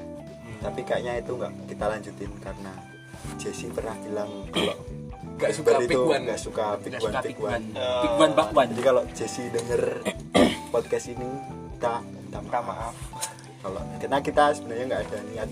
[0.59, 2.73] Tapi kayaknya itu nggak kita lanjutin karena
[3.39, 4.75] Jesse pernah bilang kalau
[5.35, 6.23] Nggak suka pick one.
[6.25, 9.03] nggak suka pick nggak one suka pick pick one one pick one one jadi kalau
[9.11, 9.83] Jesse denger
[10.73, 11.29] podcast ini
[11.75, 12.95] kita minta maaf maaf.
[13.61, 15.51] kalau karena kita sebenarnya nggak ada niat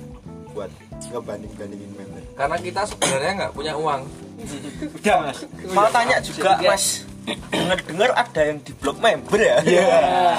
[0.53, 0.71] buat
[1.09, 4.03] ngebanding bandingin member Karena kita sebenarnya nggak punya uang.
[4.97, 5.39] Udah, Mas.
[5.69, 7.05] Mau tanya juga, Mas.
[7.49, 9.57] Dengar-dengar ada yang di blog member ya?
[9.63, 9.85] Iya.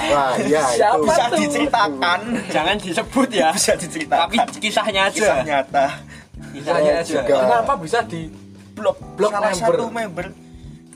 [0.08, 1.38] wah iya Siapa itu Bisa tuh?
[1.38, 2.20] diceritakan.
[2.48, 4.34] jangan disebut ya Bisa diceritakan.
[4.34, 5.86] tapi kisahnya aja kisah nyata.
[6.50, 7.06] Kisahnya aja.
[7.08, 7.36] juga.
[7.40, 8.20] Kenapa bisa di
[8.74, 9.62] Blog, Blog salah member.
[9.70, 10.26] satu member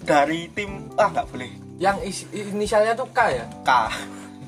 [0.01, 3.45] dari tim ah nggak boleh yang isi- inisialnya tuh K ya?
[3.63, 3.71] K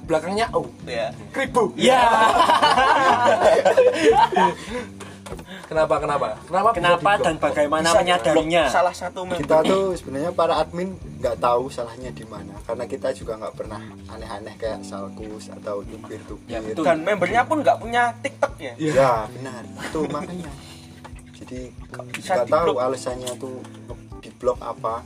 [0.03, 0.67] Belakangnya O.
[0.83, 1.71] ya Kribu.
[1.77, 2.03] ya
[5.63, 6.35] Kenapa kenapa?
[6.43, 6.69] Kenapa?
[6.75, 8.67] Kenapa dan bagaimana Bisa menyadarinya?
[8.67, 13.15] salah satu member kita tuh sebenarnya para admin nggak tahu salahnya di mana karena kita
[13.15, 16.83] juga nggak pernah aneh-aneh kayak salkus atau tubir tubir Ya, betul.
[16.83, 20.51] dan membernya pun nggak punya TikTok ya ya benar itu makanya
[21.41, 21.73] jadi
[22.21, 23.59] nggak tahu alasannya tuh
[24.21, 25.01] di blok apa.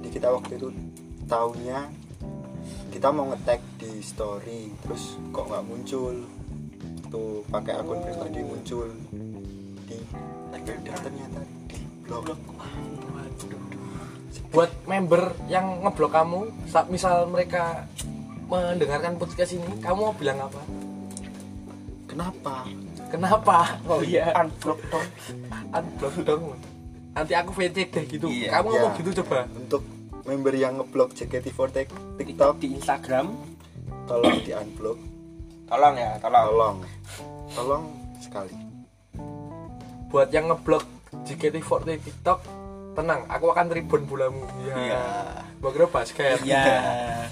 [0.00, 0.68] Di kita waktu itu
[1.28, 1.78] tahunya
[2.90, 6.14] kita mau ngetek di story terus kok nggak muncul?
[7.12, 8.88] Tuh pakai akun pribadi muncul.
[9.86, 9.98] Di
[10.50, 12.34] dan ternyata di blok.
[14.56, 17.84] Buat member yang ngeblok kamu saat misal mereka
[18.48, 20.62] mendengarkan podcast ini kamu mau bilang apa?
[22.08, 22.64] Kenapa
[23.10, 23.78] kenapa?
[23.86, 24.32] Oh iya.
[24.34, 25.06] Unblock dong.
[25.72, 26.42] Unblock dong.
[27.16, 28.28] Nanti aku VC deh gitu.
[28.28, 29.00] Iya, kamu ngomong iya.
[29.00, 29.48] gitu coba.
[29.56, 29.82] Untuk
[30.26, 33.56] member yang ngeblok JKT48 TikTok di Instagram.
[34.06, 34.98] tolong di unblock
[35.66, 36.46] tolong ya tolong.
[36.46, 36.76] Tolong.
[37.50, 37.84] Tolong
[38.22, 38.54] sekali.
[40.10, 40.86] Buat yang ngeblok
[41.26, 42.38] JKT48 TikTok
[42.94, 44.46] tenang aku akan tribun bulamu.
[44.62, 45.02] Ya Iya.
[45.58, 46.38] Gua kira basket.
[46.46, 47.26] Ya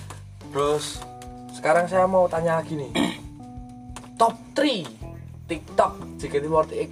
[0.51, 1.03] terus
[1.55, 2.91] sekarang saya mau tanya lagi nih.
[4.21, 5.04] Top 3
[5.45, 6.91] TikTok JKT48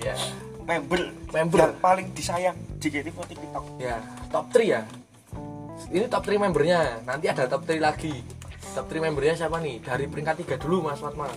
[0.00, 0.16] ya.
[0.64, 1.58] Member Member.
[1.60, 3.64] yang paling disayang JKT48 TikTok.
[3.76, 4.00] Ya
[4.32, 4.80] top 3 ya.
[5.92, 7.04] Ini top 3 membernya.
[7.04, 8.24] Nanti ada top 3 lagi.
[8.72, 9.84] Top 3 membernya siapa nih?
[9.84, 11.28] Dari peringkat 3 dulu mas Fatma.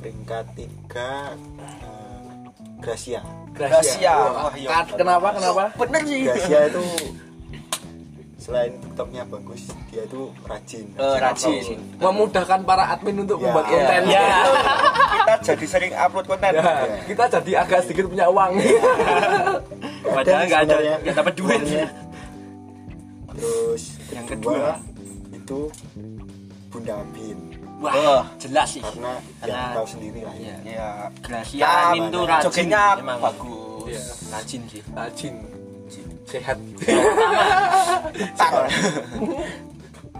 [0.00, 2.48] Peringkat tiga eh,
[2.80, 3.20] Gracia.
[3.52, 4.14] Gracia.
[4.16, 4.80] Wah, Wah, iya.
[4.88, 5.64] kenapa kenapa?
[5.76, 6.24] Bener sih.
[6.24, 6.82] Gracia itu
[8.40, 11.60] selain TikToknya bagus dia itu rajin Eh, rajin.
[11.60, 12.00] upload.
[12.00, 13.44] memudahkan para admin untuk Ya.
[13.46, 13.70] membuat Ya.
[13.70, 14.24] konten ya
[15.12, 16.72] kita jadi sering upload konten Ya,
[17.04, 18.52] kita jadi agak sedikit punya uang
[20.02, 21.86] padahal nggak ada nggak dapat duit uangnya.
[23.30, 24.70] terus Yang kedua,
[25.30, 25.58] itu
[26.66, 27.38] Bunda Bin
[27.76, 30.56] wah jelas sih karena Karena- ya tahu sendiri lah ya.
[30.56, 30.56] Iya.
[30.66, 30.88] ya
[31.20, 32.84] Gracia Ya, Amin tuh rajin jogetnya
[33.18, 33.84] bagus.
[33.86, 34.02] Iya.
[34.30, 35.34] rajin sih rajin
[36.26, 36.56] sehat.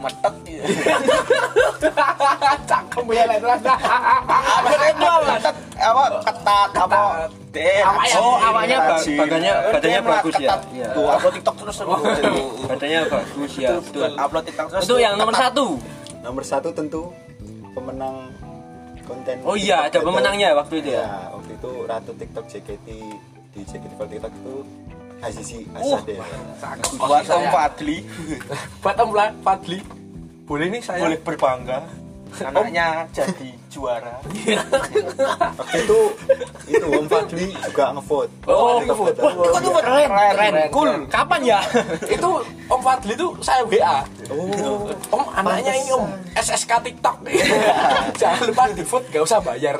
[0.00, 0.64] Metet ya
[2.64, 6.02] cakep ya lah Akhirnya itu metet apa?
[6.24, 6.70] Ketat.
[6.72, 7.00] Apa.
[7.50, 10.56] Awalnya- oh awalnya badannya badannya bagus ya.
[10.72, 10.88] Iya.
[10.96, 11.76] tuh upload TikTok terus.
[11.84, 13.68] Tuh badannya bagus ya.
[13.76, 14.82] Betul upload TikTok terus.
[14.88, 15.76] Itu yang nomor satu?
[16.24, 17.12] Nomor satu tentu
[17.76, 18.16] pemenang
[19.10, 21.02] konten oh iya ada pemenangnya waktu itu ya?
[21.02, 22.88] Ya waktu itu ratu TikTok JKT
[23.50, 24.54] di JKT TikTok itu
[25.20, 25.68] Azizi.
[25.76, 26.16] Asade
[26.96, 27.98] buat Om Fadli.
[28.80, 29.78] Fla- Fadli.
[30.48, 31.04] Boleh nih saya?
[31.04, 31.80] Boleh berbangga.
[32.30, 34.22] Anaknya jadi juara.
[34.22, 35.98] Waktu itu
[36.70, 38.32] itu Om Fadli juga ngevote.
[38.46, 39.18] Oh, ngevote.
[39.18, 40.90] Wah, tuh keren keren cool.
[41.10, 41.60] Kapan ya?
[42.06, 42.30] Itu
[42.70, 44.86] Om Fadli tuh saya WA oh.
[45.10, 46.06] Om anaknya ini Om.
[46.38, 47.16] SSK TikTok.
[48.20, 49.76] Jangan lupa di vote gak usah bayar.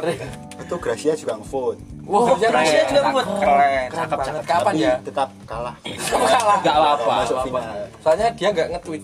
[0.59, 2.51] Itu Gracia juga ngevote Wah, keren.
[2.51, 3.31] Gracia juga ngevote.
[3.38, 4.42] keren Keren banget.
[4.42, 4.94] Kapan tapi ya?
[5.01, 5.75] tetap kalah
[6.11, 6.59] Kalah.
[6.59, 7.12] Nggak apa-apa.
[7.23, 7.64] masuk final
[8.03, 9.03] Soalnya dia nggak nge-tweet.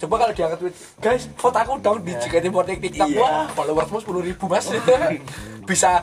[0.00, 3.08] Coba kalau dia nge-tweet, guys, vote aku dong di JKT48 TikTok.
[3.10, 3.20] Iya.
[3.20, 4.72] Wah, followersmu 10 ribu mas.
[5.68, 6.00] Bisa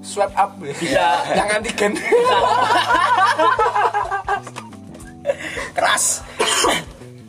[0.00, 0.56] swipe up.
[0.56, 1.04] Bisa.
[1.30, 1.92] Yang antigen.
[5.76, 6.24] keras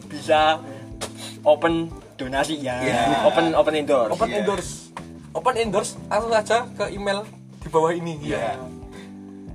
[0.08, 0.62] bisa
[1.44, 3.28] open donasi ya Iya.
[3.28, 4.38] open open endorse Open Iya.
[4.40, 4.72] endorse.
[5.34, 7.22] Open endorse langsung aja ke email
[7.68, 8.16] di bawah ini.
[8.24, 8.56] Iya.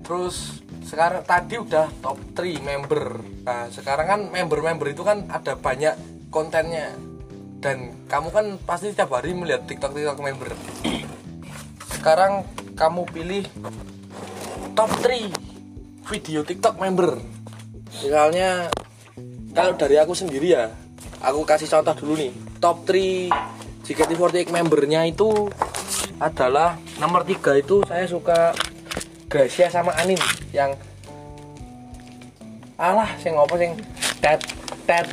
[0.04, 3.24] Terus sekarang tadi udah top 3 member.
[3.48, 5.96] Nah, sekarang kan member-member itu kan ada banyak
[6.28, 6.92] kontennya.
[7.62, 10.52] Dan kamu kan pasti setiap hari melihat TikTok-TikTok member.
[11.96, 12.44] Sekarang
[12.76, 13.44] kamu pilih
[14.76, 15.32] top 3
[16.12, 17.16] video TikTok member.
[18.04, 18.68] Misalnya
[19.56, 20.68] kalau dari aku sendiri ya,
[21.24, 22.32] aku kasih contoh dulu nih.
[22.60, 23.32] Top 3
[23.82, 25.50] JKT48 membernya itu
[26.22, 28.54] adalah nomor 3 itu saya suka
[29.26, 30.20] Gracia sama Anin
[30.54, 30.70] yang
[32.78, 33.74] alah sing ngopo sing
[34.22, 34.38] tet
[34.86, 35.06] tet.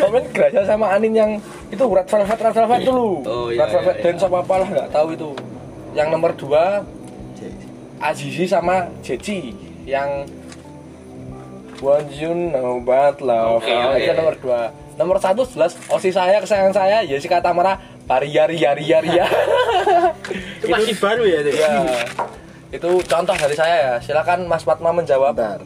[0.00, 1.30] Komen Gracia sama Anin yang
[1.68, 3.10] itu Red Velvet Red Velvet dulu.
[3.28, 4.12] Oh, iya, Red Velvet iya, iya.
[4.16, 5.30] dance apa apalah nggak tahu itu.
[5.92, 9.52] Yang nomor 2 Azizi sama Jeci
[9.84, 10.24] yang
[11.82, 13.60] What you know about love?
[13.60, 14.00] Oke, Nah, oke.
[14.00, 18.98] itu nomor 2 nomor satu jelas osi saya kesayangan saya Jessica Tamara Paria Ria Ria
[19.00, 19.26] Ria
[20.58, 21.70] itu masih baru ya itu ya
[22.70, 25.60] itu contoh dari saya ya silakan Mas Fatma menjawab Bentar.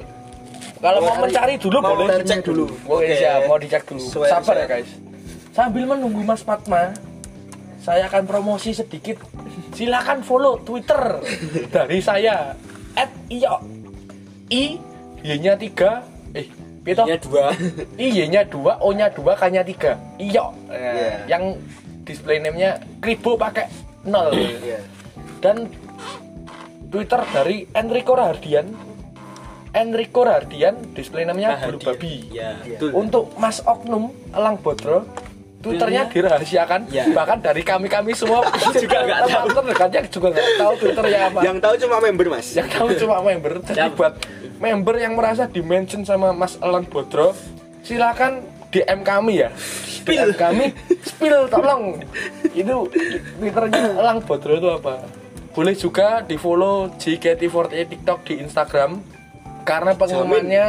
[0.79, 2.95] kalau mau Cari- mencari dulu mau boleh dicek dulu dulu.
[2.95, 4.71] oke siap mau dicek dulu Sesuai- sabar ya sesuai.
[4.71, 4.91] guys
[5.51, 6.83] sambil menunggu Mas Fatma
[7.79, 9.19] saya akan promosi sedikit
[9.73, 11.19] silakan follow Twitter
[11.75, 12.55] dari saya
[12.95, 13.59] at iyo
[14.49, 14.77] i
[15.19, 16.47] y nya tiga eh
[16.79, 17.05] Pito?
[17.05, 17.53] Iya dua
[17.99, 19.93] I nya dua, O nya dua, K nya tiga.
[20.17, 20.57] Iyo.
[20.73, 21.21] Iya.
[21.29, 21.61] Yang
[22.09, 23.69] display name-nya kribo pakai
[24.09, 24.33] nol.
[24.33, 24.81] Iya.
[25.45, 25.69] Dan
[26.89, 28.67] Twitter dari Enrico Rahardian.
[29.77, 32.33] Enrico Rahardian, display namanya bulu babi.
[32.33, 32.97] Ya, betul.
[32.97, 35.05] Untuk Mas Oknum Elang Bodro,
[35.59, 36.87] Twitternya dirahasiakan.
[36.89, 37.11] Ya.
[37.11, 39.49] Bahkan dari kami-kami semua Juga nggak tahu.
[39.59, 41.41] terdekatnya juga nggak tahu Twitternya apa.
[41.43, 42.47] Yang tahu cuma member mas.
[42.55, 43.53] yang tahu cuma member.
[43.67, 44.15] Jadi buat
[44.63, 47.35] member yang merasa di mention sama Mas Elang Bodro,
[47.83, 49.49] silakan DM kami ya.
[50.05, 50.73] DM kami,
[51.05, 52.01] spill tolong.
[52.53, 52.89] Itu
[53.41, 55.05] Twitternya Elang Bodro itu apa?
[55.53, 59.01] Boleh juga di follow JKT48 TikTok di Instagram
[59.69, 60.65] karena pengumumannya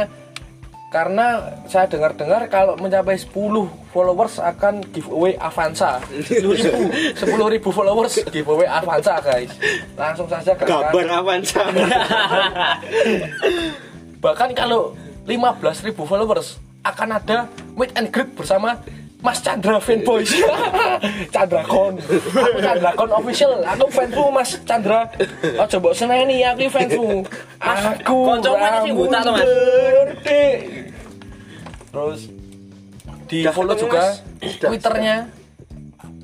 [0.90, 3.30] karena saya dengar-dengar kalau mencapai 10
[3.94, 7.30] followers akan giveaway Avanza 10.000 10.000
[7.70, 9.54] followers giveaway Avanza guys
[9.94, 10.58] langsung saja.
[10.58, 11.62] Kabar Avanza.
[14.24, 14.98] bahkan kalau
[15.30, 17.46] 15.000 followers akan ada
[17.80, 18.76] meet and greet bersama
[19.20, 20.24] Mas Chandra fanboy
[21.34, 22.00] Chandra Kon.
[22.00, 23.52] Aku Chandra Kon official.
[23.64, 25.12] Aku fansmu Mas Chandra.
[25.60, 27.24] Oh coba seneni aku fansmu
[27.60, 29.44] aku ini sih buta tuh, Mas.
[31.90, 32.20] Terus
[33.28, 34.56] di Udah follow juga Mas?
[34.56, 35.16] twitternya.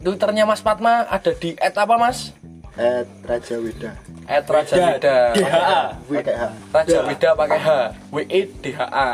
[0.00, 2.32] Twitternya Mas Fatma ada di at apa Mas?
[2.76, 3.92] Eh, Raja Wida.
[4.26, 6.44] at Raja Wida Pakai H.
[6.74, 7.68] Raja Wida pakai H.
[8.10, 9.10] W I D H A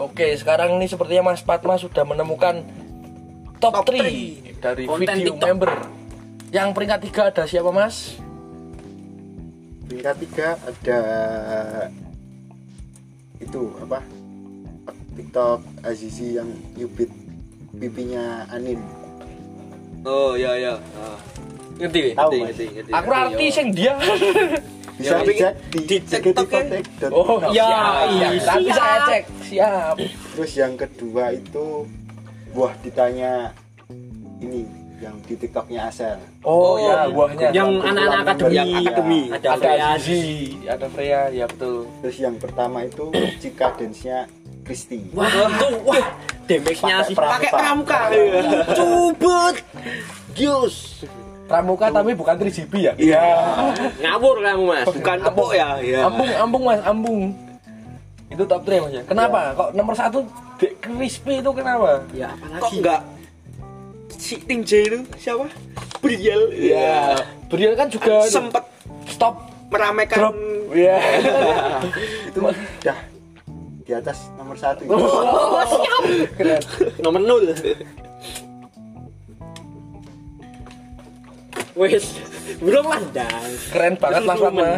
[0.00, 2.64] Oke sekarang ini sepertinya Mas Fatma sudah menemukan
[3.60, 5.46] top, Top 3 dari Konten video TikTok.
[5.48, 5.70] member
[6.52, 8.16] yang peringkat tiga ada siapa Mas?
[9.88, 11.00] Peringkat tiga ada
[13.40, 14.00] itu apa?
[15.12, 17.12] TikTok Azizi yang nyubit
[17.76, 18.80] pipinya Anin.
[20.02, 20.74] Oh, ya ya.
[20.96, 21.18] Ah.
[21.76, 22.90] Ngerti, ngerti, ngerti, ngerti.
[22.92, 23.96] Aku arti sing dia
[24.92, 26.62] Bisa Ya, dicek di, di TikTok ya?
[26.68, 27.10] jkt48.com.
[27.12, 27.72] Oh Ya,
[28.06, 28.46] iya, siap.
[28.46, 28.76] Nanti siap.
[28.76, 29.94] saya cek Siap
[30.32, 31.64] Terus yang kedua itu
[32.52, 33.32] buah ditanya
[34.38, 34.68] ini
[35.02, 36.14] yang di TikToknya Asel.
[36.42, 38.54] Oh, ya buahnya Yang anak-anak akademi.
[38.54, 39.20] Yang akademi.
[39.34, 39.70] Ada Ada
[40.68, 44.30] Ada Freya Ya betul Terus yang pertama itu Cika dance-nya
[44.62, 45.10] Kristi.
[45.10, 46.06] Wah, itu wah,
[46.46, 48.00] damage-nya Pakai sih pakai pramuka.
[48.78, 49.56] Cubut.
[50.32, 51.02] Gius.
[51.52, 52.92] Pramuka tapi bukan 3GP ya?
[52.96, 53.24] Iya.
[54.00, 54.86] Ngawur kamu, Mas.
[54.88, 55.76] Bukan tepuk ya.
[55.84, 56.08] Iya.
[56.08, 57.20] Ambung, ambung mas, ambung
[58.32, 59.02] Itu top 3 mas ya?
[59.04, 59.52] Kenapa?
[59.52, 60.24] Kok nomor satu
[60.56, 62.00] Dek Crispy itu kenapa?
[62.16, 63.00] Ya, Kok apalagi enggak
[64.16, 65.44] si Ting J itu siapa?
[66.00, 66.48] Briel.
[66.56, 67.20] Ya,
[67.52, 68.64] Beliau kan juga Sempat
[69.04, 70.36] stop meramaikan drop.
[70.72, 70.96] Iya.
[72.32, 72.98] Itu udah
[73.82, 74.88] di atas nomor satu.
[74.88, 76.02] Oh, siap.
[76.36, 76.62] Keren.
[77.04, 77.44] nomor nol.
[81.72, 82.20] Wes,
[82.60, 83.48] belum landang.
[83.72, 84.70] Keren banget Mas Fatma.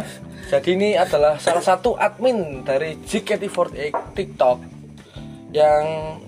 [0.47, 4.59] Jadi ini adalah salah satu admin dari JKT48 TikTok
[5.51, 5.83] yang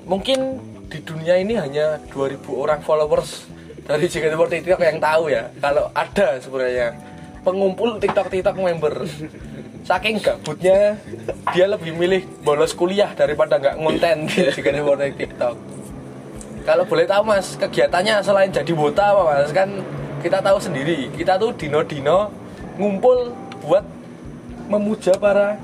[0.08, 0.58] mungkin
[0.90, 3.46] di dunia ini hanya 2000 orang followers
[3.86, 6.96] dari JKT48 TikTok yang tahu ya kalau ada sebenarnya
[7.46, 9.06] pengumpul TikTok TikTok member
[9.86, 10.98] saking gabutnya
[11.54, 15.54] dia lebih milih bolos kuliah daripada nggak ngonten di JKT48 TikTok
[16.66, 19.70] kalau boleh tahu mas kegiatannya selain jadi wota apa mas kan
[20.22, 22.32] kita tahu sendiri kita tuh dino-dino
[22.76, 23.32] ngumpul
[23.64, 23.84] buat
[24.66, 25.56] memuja para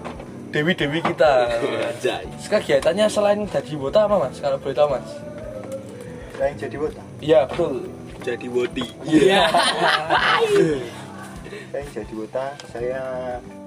[0.52, 1.48] dewi-dewi kita
[2.48, 5.08] kegiatannya selain jadi wota apa mas kalau boleh tahu mas
[6.36, 7.02] Saya yang jadi wota.
[7.20, 7.74] iya betul
[8.22, 8.86] Jadi Wodi.
[9.02, 9.50] Iya.
[11.74, 13.02] Saya yang jadi wota, saya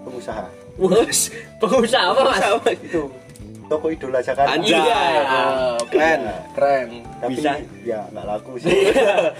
[0.07, 0.47] pengusaha.
[0.79, 1.27] Wes,
[1.59, 2.39] pengusaha apa, Mas?
[2.79, 3.11] Itu
[3.65, 4.53] toko idola Jakarta.
[4.53, 4.77] Anjay.
[4.77, 5.01] Iya.
[5.87, 6.21] Keren.
[6.53, 7.51] keren Tapi Bisa.
[7.81, 8.69] ya nggak laku sih.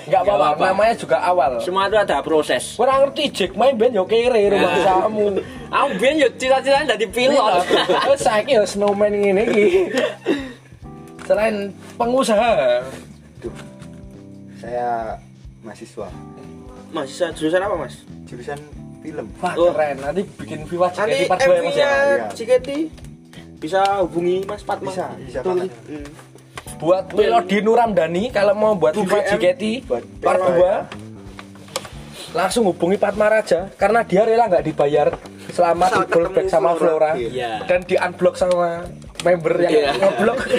[0.06, 2.74] nggak apa-apa namanya juga awal Semua itu ada proses.
[2.74, 5.26] kurang ngerti Jack main band yo kere rumah kamu
[5.68, 7.54] Aku biyen yo cita-citanya jadi pilot.
[8.02, 9.68] Terus saya kira snowman ini iki.
[11.24, 12.86] Selain pengusaha,
[13.40, 13.54] Tuh.
[14.56, 15.18] Saya
[15.62, 16.06] mahasiswa
[16.90, 17.96] Mahasiswa jurusan apa, Mas?
[18.24, 18.58] jurusan
[19.02, 19.26] film.
[19.36, 19.70] wah Oh.
[19.70, 19.98] keren.
[20.00, 21.60] Nanti bikin Viva Nanti JKT part 2 ya Mas ya.
[21.60, 22.26] MV-nya Iya.
[22.32, 22.70] JKT
[23.58, 24.91] bisa hubungi Mas Fatma.
[24.91, 25.72] Bisa, bisa banget.
[25.88, 26.08] Hmm.
[26.76, 29.24] Buat Melodi Nuramdani kalau mau buat Viva.
[29.24, 30.60] JKT Buat part BM.
[30.60, 35.08] 2 langsung hubungi Fatma Raja karena dia rela nggak dibayar
[35.56, 36.04] selama di
[36.36, 37.15] back sama Flora.
[37.15, 37.63] Flora Iya.
[37.63, 38.84] dan di unblock sama
[39.23, 39.92] member yang Iya.
[39.96, 40.40] ngeblok.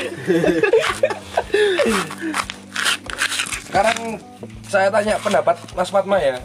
[3.69, 3.99] Sekarang
[4.67, 6.41] saya tanya pendapat Mas Fatma ya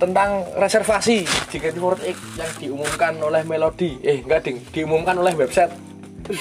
[0.00, 4.00] tentang reservasi JKT48 yang diumumkan oleh Melodi.
[4.00, 5.76] Eh, enggak ding, diumumkan oleh website.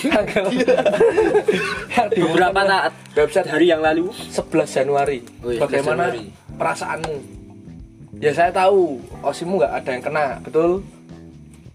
[1.97, 5.19] yang diumumkan Beberapa saat website hari yang lalu 11 Januari.
[5.43, 6.55] Oh iya, 11 Bagaimana Januari.
[6.55, 7.15] perasaanmu?
[8.19, 10.71] Ya saya tahu, Osimu nggak ada yang kena, betul?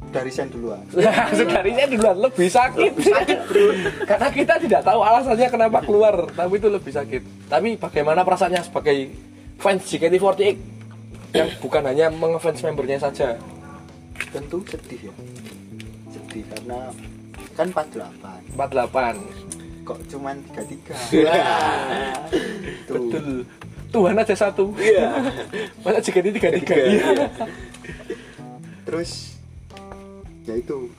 [0.09, 0.80] Dari sen duluan.
[1.37, 2.93] Sedarinya duluan lebih sakit.
[4.09, 7.51] Karena kita tidak tahu alasannya kenapa keluar, tapi itu lebih sakit.
[7.51, 9.11] Tapi bagaimana perasaannya sebagai
[9.59, 10.74] fans JKT48
[11.35, 13.37] yang bukan hanya mengefans membernya saja?
[14.30, 15.14] tentu sedih ya.
[16.11, 16.91] Sedih karena
[17.55, 20.91] kan 48 48 kok cuman 33
[22.89, 22.95] Tuh.
[22.95, 23.47] betul.
[23.95, 24.74] Tuhan aja satu.
[24.74, 25.07] Iya.
[25.87, 26.74] masa jika ini tiga tiga?
[26.74, 27.05] Tiga, iya.
[27.14, 27.26] iya.
[28.82, 29.39] terus
[30.43, 30.91] ya itu.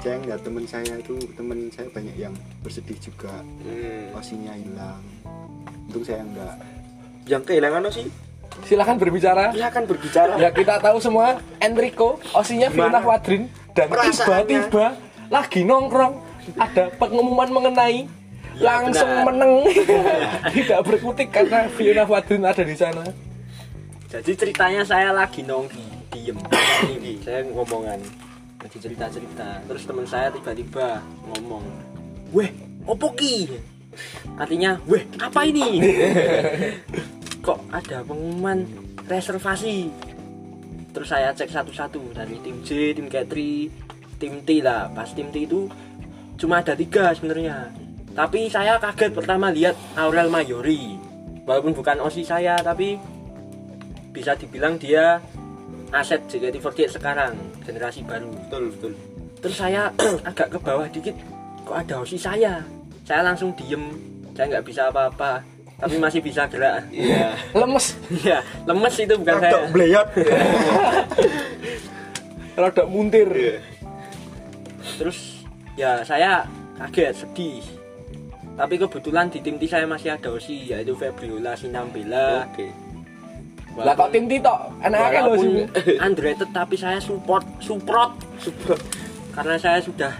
[0.00, 2.32] Saya ngeliat temen saya tuh temen saya banyak yang
[2.64, 3.44] bersedih juga.
[3.60, 4.16] Hmm.
[4.16, 5.04] osinya hilang.
[5.84, 6.56] Untung saya enggak
[7.28, 8.08] Yang kehilangan sih,
[8.62, 10.32] silakan berbicara silakan berbicara.
[10.38, 13.02] ya kita tahu semua Enrico osinya Fiona?
[13.02, 14.94] Wadrin dan tiba-tiba
[15.28, 16.14] lagi nongkrong
[16.56, 18.06] ada pengumuman mengenai
[18.54, 19.26] Ya, langsung benar.
[19.34, 19.52] menang
[20.54, 23.02] tidak berkutik karena Fiona Wadrin ada di sana
[24.06, 25.82] Jadi ceritanya saya lagi nongki,
[26.14, 26.38] diem.
[26.86, 27.98] Ini saya ngomongan,
[28.62, 29.58] lagi cerita cerita.
[29.66, 31.02] Terus teman saya tiba-tiba
[31.34, 31.66] ngomong,
[32.30, 32.46] weh,
[32.86, 33.50] opo ki?
[34.38, 35.82] Artinya, weh, apa ini?
[37.44, 38.64] Kok ada pengumuman
[39.04, 39.92] reservasi?
[40.96, 43.68] Terus saya cek satu-satu dari tim J, tim Katri,
[44.16, 44.88] tim T lah.
[44.96, 45.68] Pas tim T itu
[46.40, 47.68] cuma ada tiga sebenarnya.
[48.16, 50.96] Tapi saya kaget pertama lihat Aurel Mayori.
[51.44, 52.96] Walaupun bukan OSI saya, tapi
[54.14, 55.18] bisa dibilang dia
[55.90, 57.34] aset JKT48 sekarang
[57.66, 58.92] generasi baru Betul, betul.
[59.42, 59.90] terus saya
[60.30, 61.14] agak ke bawah dikit
[61.66, 62.62] kok ada osi saya
[63.02, 63.94] saya langsung diem
[64.34, 65.42] saya nggak bisa apa-apa
[65.78, 66.86] tapi masih bisa gerak.
[66.94, 67.34] Iya.
[67.52, 67.98] lemes.
[68.22, 69.52] Ya lemes itu bukan saya.
[69.54, 70.08] Rodok bleyot.
[72.54, 73.28] rada muntir.
[73.34, 73.56] Iya.
[74.94, 75.42] terus
[75.74, 76.46] ya saya
[76.78, 77.64] kaget sedih.
[78.54, 82.70] Tapi kebetulan di tim T saya masih ada osi yaitu Febriola Sinambela Oke.
[83.74, 88.14] lah kok tim Tito enak loh walaupun sih underrated tapi saya support support.
[88.38, 88.78] Support.
[89.34, 90.14] Karena saya sudah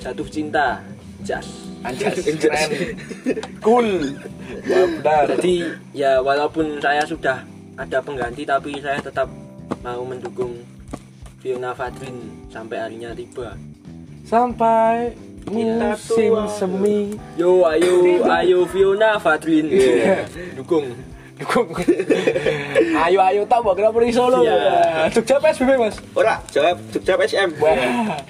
[0.00, 0.80] jatuh cinta.
[1.20, 2.70] Jas Anjas, keren
[3.64, 3.88] cool.
[4.68, 5.24] Ya benar.
[5.36, 5.54] Jadi
[5.96, 7.40] ya walaupun saya sudah
[7.76, 9.28] ada pengganti tapi saya tetap
[9.80, 10.60] mau mendukung
[11.40, 13.56] Fiona Fadrin sampai harinya tiba.
[14.28, 16.52] Sampai Kita musim tua.
[16.52, 17.16] semi.
[17.40, 19.72] Yo ayo ayo Fiona Fadrin.
[20.52, 20.92] Dukung.
[21.40, 21.72] Dukung.
[23.08, 24.44] ayo ayo tau mbak kenapa di Solo?
[24.44, 25.08] Iya.
[25.08, 25.96] Jogja PSBB mas.
[26.12, 27.56] Ora, jawab Jogja SM.
[27.56, 28.20] Wah.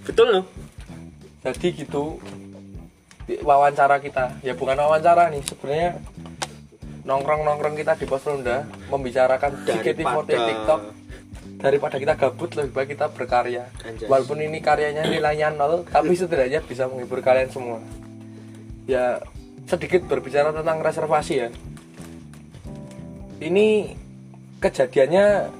[0.00, 0.44] betul loh
[1.40, 2.18] jadi gitu
[3.38, 4.42] wawancara kita.
[4.42, 5.90] Ya bukan wawancara nih sebenarnya
[7.06, 10.80] nongkrong nongkrong kita di pos ronda membicarakan JKT48 TikTok.
[11.60, 13.68] Daripada kita gabut lebih baik kita berkarya.
[13.84, 14.08] Anjas.
[14.08, 17.78] walaupun ini karyanya nilainya nol tapi setidaknya bisa menghibur kalian semua.
[18.88, 19.20] Ya
[19.68, 21.48] sedikit berbicara tentang reservasi ya.
[23.40, 23.92] Ini
[24.60, 25.52] kejadiannya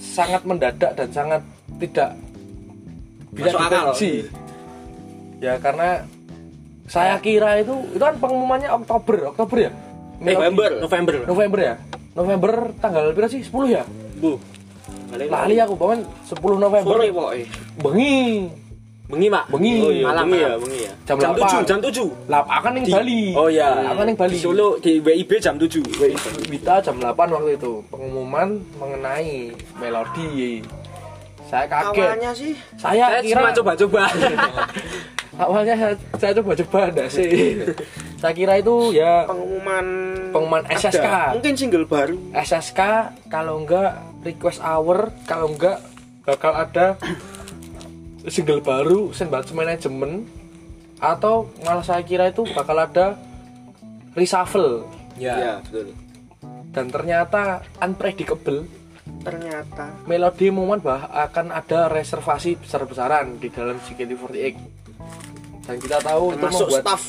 [0.00, 1.42] sangat mendadak dan sangat
[1.80, 2.16] tidak
[3.32, 4.12] bisa diprediksi.
[5.44, 6.04] ya karena
[6.86, 9.70] saya kira itu itu kan pengumumannya Oktober Oktober ya?
[10.22, 10.70] November.
[10.80, 11.14] November.
[11.28, 11.74] November ya?
[12.16, 13.44] November tanggal berapa sih?
[13.44, 13.82] 10 ya?
[14.16, 14.40] Bu
[15.16, 16.92] lali aku paman 10 November.
[16.94, 17.46] Sore pokoknya.
[17.80, 18.18] bengi.
[19.06, 19.74] Bengi mak bengi.
[19.86, 20.92] Oh iya, Malam, bengi ya, bengi ya.
[21.06, 23.22] jam, jam 8 7 jam 7 Lap, akan yang Bali.
[23.38, 24.34] Oh ya akan yang Bali.
[24.34, 27.86] Di Solo di WIB jam 7 Wita jam 8 waktu itu.
[27.86, 30.62] Pengumuman mengenai melodi
[31.46, 32.02] saya kaget.
[32.02, 32.52] Awalnya sih.
[32.74, 34.02] Saya saya kira cuma coba-coba
[35.36, 37.60] awalnya saya, saya coba-coba enggak sih
[38.16, 39.86] saya kira itu ya pengumuman
[40.26, 40.76] Pengumuman ada.
[40.76, 41.06] SSK.
[41.38, 42.16] Mungkin single baru.
[42.34, 42.80] SSK
[43.32, 45.80] kalau enggak request hour kalau enggak
[46.24, 46.98] bakal ada
[48.26, 50.26] single baru senbat manajemen
[50.98, 53.14] atau malah saya kira itu bakal ada
[54.12, 54.84] reshuffle
[55.14, 55.92] ya Iya, betul.
[56.72, 57.42] dan ternyata
[57.78, 58.64] unpredictable
[59.22, 64.75] Ternyata melodi momen bahwa akan ada reservasi besar-besaran di dalam JKT48
[65.62, 67.02] dan kita tahu itu termasuk membuat staff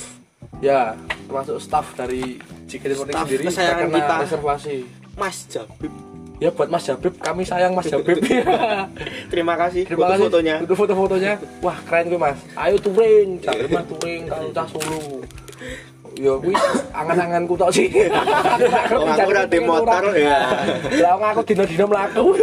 [0.58, 0.82] ya
[1.24, 2.22] termasuk staff dari
[2.66, 4.16] JKT48 Staff sendiri kesayangan kita.
[4.22, 4.76] reservasi
[5.14, 5.94] Mas Jabib.
[6.38, 8.18] ya buat Mas Jabib kami sayang Mas Jabib
[9.32, 10.56] Terima kasih terima kasih foto-fotonya.
[10.62, 15.22] itu foto-fotonya wah keren gue Mas ayo touring Jabib mah touring kalau cah Solo
[16.14, 16.54] ya gue
[16.92, 17.88] angan-anganku tok sih
[18.90, 20.50] Oh, aku udah di motor ya.
[20.98, 22.34] lah wong aku dino-dino mlaku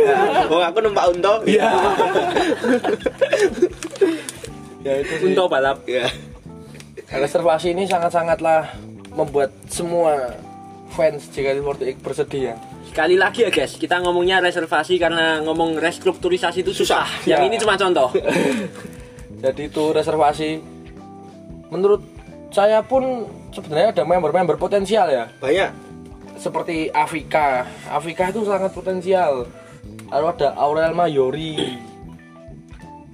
[0.47, 1.43] Oh, aku numpak unta.
[1.45, 1.67] Iya.
[4.85, 5.27] Ya itu sih.
[5.33, 5.83] untuk balap.
[5.89, 6.07] Iya.
[7.15, 8.75] reservasi ini sangat-sangatlah
[9.15, 10.35] membuat semua
[10.93, 12.55] fans JKT48 bersedia
[12.95, 17.03] sekali lagi ya guys kita ngomongnya reservasi karena ngomong restrukturisasi itu susah.
[17.27, 17.43] Ya.
[17.43, 18.15] yang ini cuma contoh.
[19.43, 20.63] Jadi itu reservasi.
[21.75, 22.07] Menurut
[22.55, 25.27] saya pun sebenarnya ada member-member potensial ya.
[25.43, 25.83] Banyak.
[26.39, 27.67] seperti Afika.
[27.91, 29.51] Afika itu sangat potensial.
[30.15, 31.79] Lalu ada Aurel Mayori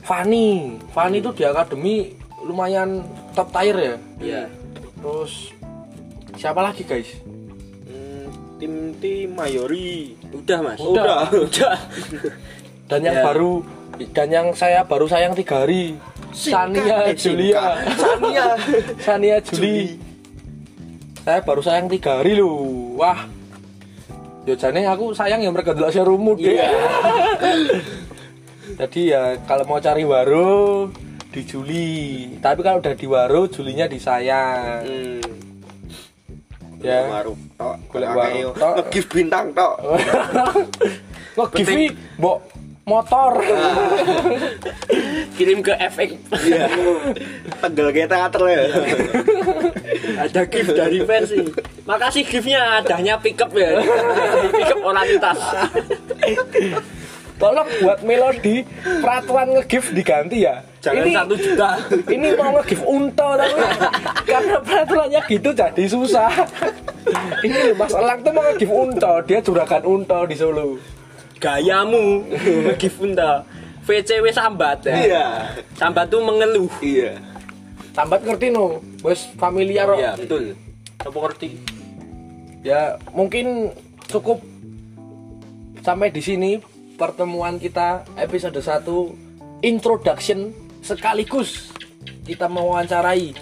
[0.02, 3.94] Fanny Fanny itu di akademi lumayan top tier ya.
[4.18, 4.42] Ya
[5.00, 5.52] terus
[6.34, 7.08] siapa lagi guys?
[7.84, 8.26] Hmm,
[8.56, 10.16] tim tim Mayori.
[10.30, 10.78] udah mas.
[10.78, 11.28] Udah.
[11.46, 11.76] udah.
[12.86, 13.24] Dan yang Ya.
[13.24, 13.52] baru
[14.12, 15.96] dan yang saya baru sayang tiga hari.
[16.30, 17.80] Sania eh, Julia.
[17.92, 18.46] Sania.
[19.04, 19.98] Sania Juli.
[21.20, 22.96] Saya baru sayang tiga hari loh.
[22.96, 23.26] Wah.
[24.48, 26.70] Yo jane aku sayang yang mereka dulu serumu deh Iya.
[28.76, 30.90] jadi ya kalau mau cari waro
[31.30, 31.90] di Juli
[32.38, 35.22] tapi kalau udah di waro Julinya di sayang Hmm.
[36.80, 37.76] ya Warung tok.
[37.92, 38.08] Golek
[38.56, 38.72] tok.
[38.80, 39.76] nge-give bintang tok.
[41.36, 42.40] kok give mbok
[42.82, 43.38] motor
[45.36, 46.10] kirim ke FX
[46.40, 46.66] Iya.
[47.62, 48.62] Tegel kayak teater ya.
[50.18, 51.44] ada gift dari fans sih
[51.84, 53.78] makasih giftnya adanya pickup ya
[54.50, 55.38] pickup oralitas
[57.40, 58.62] tolong buat melodi
[59.00, 60.60] peraturan nge-give diganti ya.
[60.84, 61.70] Jangan ini satu juta.
[62.12, 63.56] ini mau nge-give unta tapi
[64.28, 66.30] karena peraturannya gitu jadi susah.
[67.40, 69.24] Ini Mas Elang tuh mau nge-give unta.
[69.24, 70.76] Dia juragan unta di Solo.
[71.40, 72.28] Gayamu
[72.80, 73.42] gift unta.
[73.88, 74.94] VCW sambat ya.
[75.00, 75.26] Iya.
[75.80, 76.68] sambat tuh mengeluh.
[76.84, 77.16] Iya.
[77.96, 78.78] sambat ngerti no?
[79.02, 79.98] Wes familiar kok.
[79.98, 80.54] iya betul.
[81.00, 81.48] Apa ngerti?
[82.60, 83.72] Ya mungkin
[84.06, 84.44] cukup
[85.80, 86.60] sampai di sini
[87.00, 90.52] pertemuan kita episode 1 introduction
[90.84, 91.72] sekaligus
[92.28, 93.32] kita mewawancarai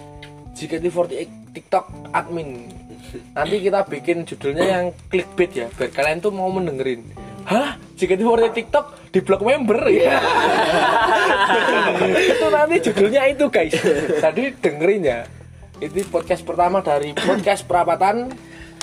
[0.55, 2.71] JKT48 TikTok admin.
[3.35, 7.03] Nanti kita bikin judulnya yang clickbait ya biar kalian tuh mau mendengerin.
[7.51, 7.75] Hah?
[7.99, 9.91] JKT48 TikTok di blog member?
[9.91, 10.23] Ya
[12.31, 13.75] itu nanti judulnya itu guys.
[14.23, 15.27] Jadi dengerin ya.
[15.83, 18.31] Ini podcast pertama dari podcast perapatan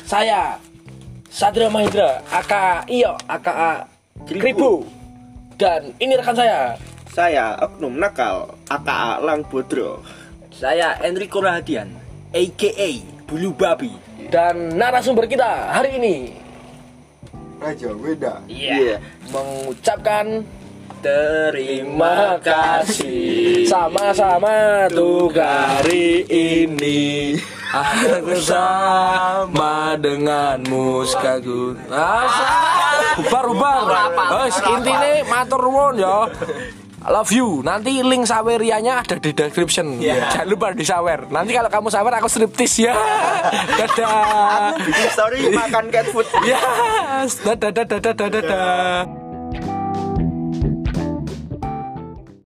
[0.03, 0.59] saya
[1.31, 4.87] Satria Mahendra aka Iyo aka Kribo
[5.59, 6.79] dan ini rekan saya.
[7.11, 9.99] Saya oknum nakal, AKA Lang Bodro.
[10.55, 11.91] saya Enrico Rahadian
[12.31, 12.89] aka
[13.27, 13.91] Bulu Babi.
[14.31, 16.15] Dan narasumber kita hari ini.
[17.59, 18.39] Raja Weda.
[18.47, 19.03] iya.
[19.35, 20.47] Mengucapkan
[21.03, 23.67] terima kasih.
[23.67, 27.35] sama-sama untuk hari ini
[27.75, 31.75] aku bersama denganmu sekaligus
[33.19, 33.83] bubar bubar
[34.15, 36.31] guys intine matur nuwun ya
[37.05, 37.61] I love you.
[37.61, 40.01] Nanti link sawerianya ada di description.
[40.01, 41.29] Jangan lupa di sawer.
[41.29, 42.97] Nanti kalau kamu sawer aku striptis ya.
[43.77, 44.73] Dadah.
[44.81, 46.25] Bikin story makan cat food.
[46.41, 47.45] Yes.
[47.45, 48.41] Dadah dadah dadah dadah.
[48.41, 49.24] dadah.